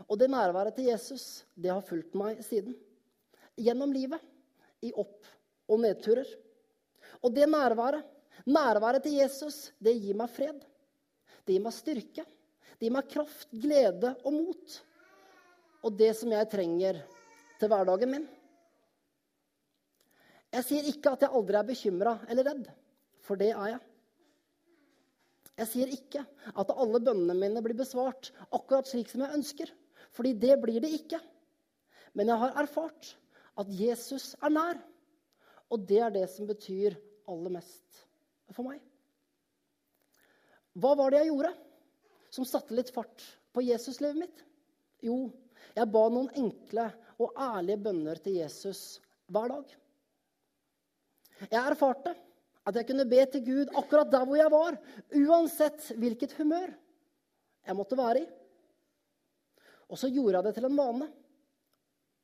Og 0.08 0.16
det 0.20 0.30
nærværet 0.32 0.76
til 0.76 0.88
Jesus 0.88 1.44
det 1.54 1.70
har 1.72 1.84
fulgt 1.84 2.16
meg 2.18 2.40
siden. 2.44 2.76
Gjennom 3.58 3.92
livet. 3.92 4.22
I 4.82 4.92
opp- 4.94 5.26
og 5.68 5.80
nedturer. 5.82 6.28
Og 7.22 7.34
det 7.34 7.48
nærværet, 7.50 8.04
nærværet 8.46 9.02
til 9.04 9.18
Jesus, 9.18 9.70
det 9.82 9.96
gir 9.98 10.16
meg 10.18 10.30
fred. 10.30 10.60
Det 11.44 11.56
gir 11.56 11.64
meg 11.64 11.74
styrke. 11.74 12.24
Det 12.78 12.86
gir 12.86 12.94
meg 12.94 13.10
kraft, 13.10 13.48
glede 13.50 14.14
og 14.22 14.34
mot. 14.36 14.78
Og 15.86 15.94
det 15.98 16.12
som 16.18 16.32
jeg 16.34 16.50
trenger 16.52 17.00
til 17.58 17.70
hverdagen 17.70 18.12
min. 18.12 18.26
Jeg 20.54 20.64
sier 20.64 20.86
ikke 20.88 21.12
at 21.12 21.24
jeg 21.24 21.34
aldri 21.36 21.58
er 21.58 21.68
bekymra 21.68 22.14
eller 22.30 22.46
redd, 22.48 22.68
for 23.20 23.40
det 23.40 23.50
er 23.52 23.74
jeg. 23.74 23.80
Jeg 25.58 25.68
sier 25.72 25.92
ikke 25.92 26.22
at 26.54 26.70
alle 26.72 27.00
bønnene 27.02 27.34
mine 27.36 27.62
blir 27.64 27.76
besvart 27.76 28.30
akkurat 28.46 28.88
slik 28.88 29.10
som 29.10 29.24
jeg 29.24 29.40
ønsker. 29.40 29.72
Fordi 30.14 30.32
det 30.38 30.54
blir 30.62 30.78
det 30.80 30.92
ikke. 30.94 31.18
Men 32.14 32.30
jeg 32.30 32.40
har 32.40 32.60
erfart 32.62 33.10
at 33.58 33.72
Jesus 33.74 34.32
er 34.38 34.54
nær. 34.54 34.78
Og 35.68 35.82
det 35.88 35.98
er 36.00 36.14
det 36.14 36.28
som 36.32 36.48
betyr 36.48 36.96
aller 37.28 37.58
mest 37.58 38.07
for 38.56 38.68
meg. 38.68 38.80
Hva 40.78 40.94
var 40.98 41.12
det 41.12 41.22
jeg 41.22 41.32
gjorde 41.32 41.52
som 42.34 42.46
satte 42.46 42.76
litt 42.76 42.92
fart 42.94 43.24
på 43.54 43.64
Jesuslivet 43.66 44.20
mitt? 44.26 44.44
Jo, 45.04 45.28
Jeg 45.74 45.90
ba 45.90 46.04
noen 46.10 46.30
enkle 46.38 46.84
og 47.18 47.34
ærlige 47.38 47.82
bønner 47.82 48.18
til 48.22 48.38
Jesus 48.38 49.00
hver 49.30 49.50
dag. 49.52 49.72
Jeg 51.50 51.60
erfarte 51.60 52.14
at 52.66 52.78
jeg 52.78 52.86
kunne 52.88 53.06
be 53.08 53.20
til 53.30 53.44
Gud 53.46 53.72
akkurat 53.78 54.10
der 54.10 54.26
hvor 54.26 54.38
jeg 54.38 54.52
var, 54.52 54.78
uansett 55.14 55.90
hvilket 55.98 56.34
humør 56.38 56.72
jeg 57.66 57.76
måtte 57.78 57.98
være 57.98 58.22
i. 58.22 58.26
Og 59.88 60.00
så 60.00 60.10
gjorde 60.12 60.38
jeg 60.38 60.46
det 60.48 60.54
til 60.58 60.68
en 60.68 60.78
vane 60.78 61.08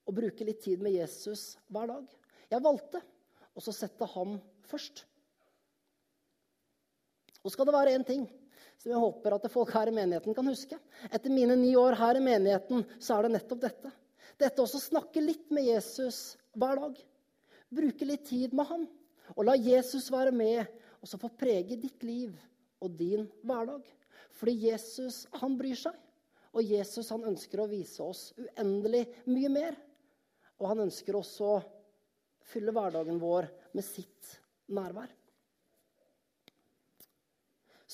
å 0.05 0.15
bruke 0.15 0.47
litt 0.47 0.61
tid 0.65 0.83
med 0.85 0.97
Jesus 0.97 1.55
hver 1.73 1.89
dag. 1.91 2.05
Jeg 2.51 2.65
valgte 2.65 3.01
å 3.55 3.73
sette 3.73 4.09
ham 4.15 4.37
først. 4.69 5.05
Og 7.45 7.53
skal 7.53 7.69
det 7.69 7.77
være 7.77 7.95
én 7.99 8.07
ting 8.07 8.25
som 8.81 8.91
jeg 8.91 9.01
håper 9.01 9.37
at 9.37 9.51
folk 9.53 9.71
her 9.77 9.89
i 9.91 9.95
menigheten 9.95 10.35
kan 10.37 10.49
huske 10.49 10.79
Etter 11.11 11.33
mine 11.33 11.57
ni 11.57 11.75
år 11.79 11.97
her 12.01 12.19
i 12.19 12.25
menigheten 12.25 12.85
så 12.99 13.19
er 13.19 13.27
det 13.27 13.37
nettopp 13.37 13.63
dette. 13.63 13.93
Dette 14.41 14.65
også 14.65 14.81
snakke 14.83 15.23
litt 15.23 15.51
med 15.55 15.69
Jesus 15.69 16.37
hver 16.59 16.81
dag. 16.81 16.97
Bruke 17.75 18.09
litt 18.09 18.25
tid 18.29 18.55
med 18.57 18.67
ham. 18.69 18.87
Og 19.37 19.47
la 19.47 19.55
Jesus 19.57 20.11
være 20.13 20.35
med 20.35 20.65
og 21.01 21.09
så 21.09 21.21
få 21.21 21.31
prege 21.37 21.77
ditt 21.77 22.03
liv 22.07 22.33
og 22.83 22.97
din 22.99 23.29
hverdag. 23.45 23.85
Fordi 24.35 24.55
Jesus, 24.71 25.25
han 25.39 25.57
bryr 25.59 25.79
seg. 25.79 25.97
Og 26.55 26.65
Jesus 26.65 27.11
han 27.11 27.27
ønsker 27.27 27.61
å 27.61 27.69
vise 27.71 28.03
oss 28.03 28.29
uendelig 28.39 29.05
mye 29.27 29.51
mer. 29.53 29.77
Og 30.61 30.71
han 30.71 30.85
ønsker 30.87 31.19
også 31.19 31.51
å 31.51 31.63
fylle 32.53 32.75
hverdagen 32.75 33.19
vår 33.23 33.51
med 33.75 33.87
sitt 33.87 34.35
nærvær. 34.73 35.11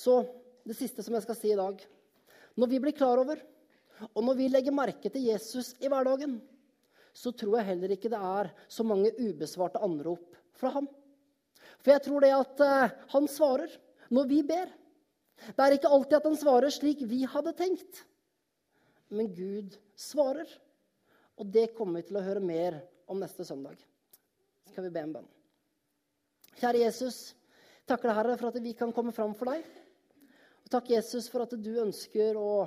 Så 0.01 0.21
det 0.65 0.77
siste 0.77 1.03
som 1.05 1.15
jeg 1.17 1.25
skal 1.25 1.37
si 1.37 1.51
i 1.53 1.59
dag 1.59 1.81
Når 2.59 2.69
vi 2.71 2.79
blir 2.83 2.95
klar 2.95 3.21
over, 3.21 3.39
og 4.11 4.25
når 4.25 4.37
vi 4.39 4.49
legger 4.49 4.75
merke 4.75 5.11
til 5.13 5.27
Jesus 5.29 5.75
i 5.79 5.89
hverdagen, 5.91 6.39
så 7.13 7.31
tror 7.35 7.59
jeg 7.59 7.67
heller 7.69 7.93
ikke 7.93 8.09
det 8.11 8.19
er 8.19 8.49
så 8.71 8.83
mange 8.87 9.11
ubesvarte 9.19 9.79
anrop 9.83 10.35
fra 10.57 10.71
ham. 10.73 10.87
For 11.79 11.93
jeg 11.93 12.03
tror 12.07 12.23
det 12.25 12.31
at 12.35 12.63
uh, 12.65 12.93
han 13.13 13.27
svarer 13.29 13.71
når 14.11 14.29
vi 14.29 14.39
ber. 14.47 14.71
Det 15.41 15.63
er 15.63 15.75
ikke 15.77 15.91
alltid 15.91 16.17
at 16.19 16.27
han 16.27 16.39
svarer 16.39 16.73
slik 16.73 17.03
vi 17.07 17.21
hadde 17.29 17.53
tenkt. 17.57 18.03
Men 19.13 19.31
Gud 19.35 19.77
svarer. 19.97 20.49
Og 21.39 21.47
det 21.49 21.71
kommer 21.77 22.01
vi 22.01 22.09
til 22.09 22.19
å 22.19 22.25
høre 22.25 22.43
mer 22.43 22.81
om 23.09 23.21
neste 23.21 23.45
søndag. 23.47 23.79
Skal 24.71 24.87
vi 24.87 24.93
be 24.93 25.05
en 25.05 25.15
bønn? 25.15 25.29
Kjære 26.59 26.83
Jesus, 26.83 27.21
takker 27.89 28.11
deg, 28.11 28.17
Herre, 28.17 28.35
for 28.39 28.51
at 28.51 28.61
vi 28.63 28.75
kan 28.77 28.91
komme 28.95 29.13
fram 29.15 29.33
for 29.37 29.53
deg. 29.53 29.65
Takk, 30.71 30.89
Jesus, 30.89 31.27
for 31.27 31.43
at 31.43 31.51
du 31.59 31.71
ønsker 31.83 32.37
å 32.39 32.63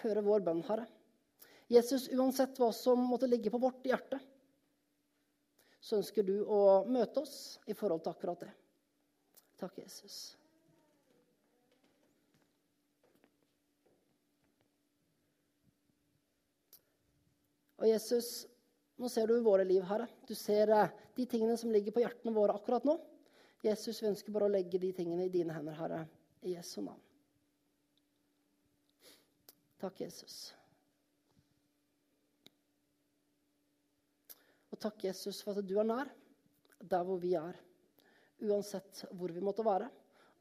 høre 0.00 0.22
vår 0.24 0.44
bønn, 0.46 0.62
Herre. 0.64 0.86
Jesus, 1.72 2.06
uansett 2.12 2.56
hva 2.60 2.70
som 2.72 3.00
måtte 3.04 3.28
ligge 3.28 3.52
på 3.52 3.60
vårt 3.60 3.84
hjerte, 3.84 4.16
så 5.82 5.98
ønsker 5.98 6.24
du 6.24 6.38
å 6.46 6.84
møte 6.88 7.24
oss 7.24 7.58
i 7.68 7.76
forhold 7.76 8.04
til 8.04 8.14
akkurat 8.14 8.44
det. 8.46 8.52
Takk, 9.60 9.82
Jesus. 9.82 10.16
Og 17.82 17.88
Jesus, 17.90 18.30
nå 18.96 19.10
ser 19.10 19.28
du 19.28 19.36
våre 19.42 19.66
liv, 19.66 19.82
Herre. 19.88 20.06
Du 20.24 20.36
ser 20.38 20.70
eh, 20.70 20.96
de 21.18 21.28
tingene 21.28 21.58
som 21.58 21.72
ligger 21.74 21.92
på 21.92 22.04
hjertene 22.04 22.32
våre 22.32 22.54
akkurat 22.56 22.86
nå. 22.86 22.96
Jesus, 23.66 24.00
vi 24.00 24.08
ønsker 24.12 24.32
bare 24.34 24.48
å 24.48 24.54
legge 24.56 24.80
de 24.80 24.92
tingene 24.94 25.26
i 25.26 25.32
dine 25.34 25.54
hender, 25.56 25.76
Herre, 25.78 26.04
i 26.42 26.54
Jesu 26.54 26.80
navn. 26.82 27.00
Takk, 29.82 30.00
Jesus. 30.00 30.54
Og 34.70 34.78
takk, 34.78 35.04
Jesus, 35.04 35.42
for 35.42 35.58
at 35.58 35.66
du 35.66 35.76
er 35.78 35.86
nær 35.86 36.10
der 36.82 37.06
hvor 37.06 37.18
vi 37.22 37.34
er. 37.38 37.58
Uansett 38.42 39.04
hvor 39.14 39.30
vi 39.34 39.42
måtte 39.42 39.64
være, 39.66 39.86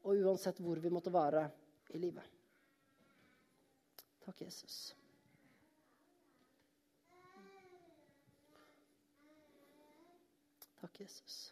og 0.01 0.25
uansett 0.25 0.61
hvor 0.61 0.81
vi 0.81 0.89
måtte 0.89 1.13
være 1.13 1.45
i 1.93 2.01
livet. 2.01 2.25
Takk, 4.25 4.41
Jesus. 4.41 4.95
Takk, 10.81 11.01
Jesus. 11.01 11.51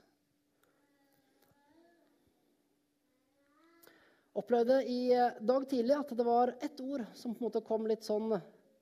Opplevde 4.39 4.83
i 4.87 5.13
eh, 5.13 5.35
dag 5.39 5.65
tidlig 5.69 5.97
at 5.97 6.11
det 6.15 6.23
var 6.23 6.53
ett 6.63 6.79
ord 6.79 7.03
som 7.13 7.33
på 7.35 7.41
en 7.43 7.49
måte 7.49 7.61
kom 7.65 7.87
litt 7.89 8.05
sånn 8.07 8.37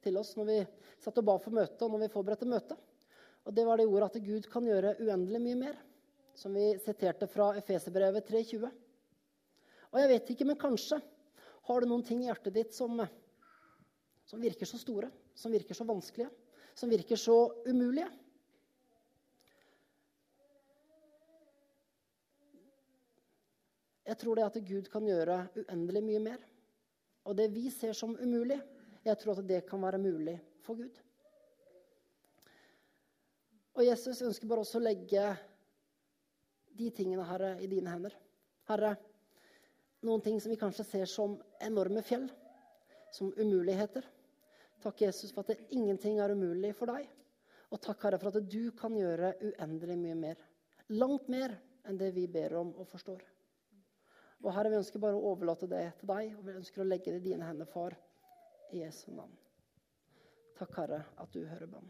til 0.06 0.20
oss 0.20 0.36
når 0.38 0.46
vi 0.52 0.58
satt 1.02 1.18
og 1.18 1.26
ba 1.26 1.34
for 1.42 1.56
møtet, 1.56 1.82
og 1.82 1.94
når 1.96 2.04
vi 2.04 2.10
forberedte 2.14 2.50
møtet. 2.50 2.78
Og 3.48 3.56
det 3.58 3.66
var 3.66 3.80
det 3.80 3.88
ordet 3.90 4.12
at 4.12 4.20
Gud 4.22 4.46
kan 4.52 4.68
gjøre 4.68 4.94
uendelig 5.02 5.42
mye 5.42 5.60
mer, 5.64 5.80
som 6.38 6.54
vi 6.54 6.76
siterte 6.84 7.26
fra 7.32 7.50
Efeserbrevet 7.58 8.30
3,20. 8.30 8.70
Og 9.90 10.00
jeg 10.04 10.12
vet 10.12 10.30
ikke, 10.36 10.46
men 10.46 10.60
kanskje 10.62 11.00
har 11.72 11.82
du 11.82 11.90
noen 11.90 12.06
ting 12.06 12.22
i 12.22 12.30
hjertet 12.30 12.54
ditt 12.54 12.78
som, 12.78 13.02
som 14.30 14.44
virker 14.44 14.70
så 14.70 14.78
store, 14.78 15.10
som 15.34 15.56
virker 15.58 15.80
så 15.80 15.88
vanskelige, 15.90 16.30
som 16.78 16.94
virker 16.94 17.18
så 17.18 17.40
umulige. 17.66 18.12
Jeg 24.08 24.18
tror 24.22 24.40
det 24.40 24.46
at 24.48 24.62
Gud 24.64 24.88
kan 24.92 25.04
gjøre 25.08 25.42
uendelig 25.60 26.04
mye 26.06 26.22
mer. 26.30 26.44
Og 27.28 27.36
det 27.36 27.50
vi 27.52 27.68
ser 27.74 27.94
som 27.98 28.16
umulig, 28.16 28.60
jeg 29.04 29.20
tror 29.20 29.40
at 29.40 29.48
det 29.48 29.66
kan 29.68 29.84
være 29.84 30.00
mulig 30.00 30.38
for 30.64 30.80
Gud. 30.80 31.02
Og 33.78 33.86
Jesus 33.86 34.24
ønsker 34.26 34.48
bare 34.50 34.64
også 34.64 34.80
å 34.80 34.86
legge 34.86 35.26
de 36.78 36.90
tingene, 36.96 37.26
Herre, 37.28 37.58
i 37.62 37.68
dine 37.70 37.92
hender. 37.92 38.16
Herre, 38.70 38.96
noen 40.08 40.24
ting 40.24 40.40
som 40.42 40.54
vi 40.54 40.60
kanskje 40.60 40.86
ser 40.88 41.10
som 41.12 41.36
enorme 41.64 42.02
fjell, 42.06 42.26
som 43.14 43.34
umuligheter. 43.38 44.08
Takk, 44.82 45.04
Jesus, 45.04 45.34
for 45.34 45.44
at 45.44 45.54
det, 45.54 45.70
ingenting 45.76 46.22
er 46.22 46.34
umulig 46.34 46.74
for 46.78 46.90
deg. 46.90 47.08
Og 47.74 47.82
takk, 47.84 48.08
Herre, 48.08 48.22
for 48.22 48.32
at 48.32 48.50
du 48.50 48.72
kan 48.78 48.96
gjøre 48.96 49.36
uendelig 49.44 49.98
mye 50.00 50.20
mer. 50.20 50.44
Langt 50.96 51.28
mer 51.30 51.58
enn 51.88 52.00
det 52.00 52.14
vi 52.16 52.28
ber 52.32 52.56
om 52.62 52.72
og 52.78 52.88
forstår. 52.88 53.37
Og 54.46 54.54
Herre, 54.54 54.70
vi 54.70 54.80
ønsker 54.80 55.02
bare 55.02 55.18
å 55.18 55.32
overlate 55.32 55.70
det 55.70 55.84
til 56.00 56.12
deg, 56.12 56.36
og 56.38 56.46
vi 56.46 56.58
ønsker 56.60 56.84
å 56.84 56.88
legge 56.88 57.14
det 57.14 57.22
i 57.24 57.30
dine 57.32 57.48
hender, 57.48 57.70
far, 57.72 57.96
i 58.72 58.84
Jesu 58.84 59.10
navn. 59.16 59.34
Takk, 60.58 60.76
Herre, 60.78 61.02
at 61.22 61.34
du 61.34 61.42
hører 61.46 61.70
bønn. 61.72 61.90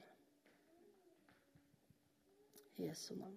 I 2.77 2.87
Jesu 2.87 3.15
navn. 3.17 3.35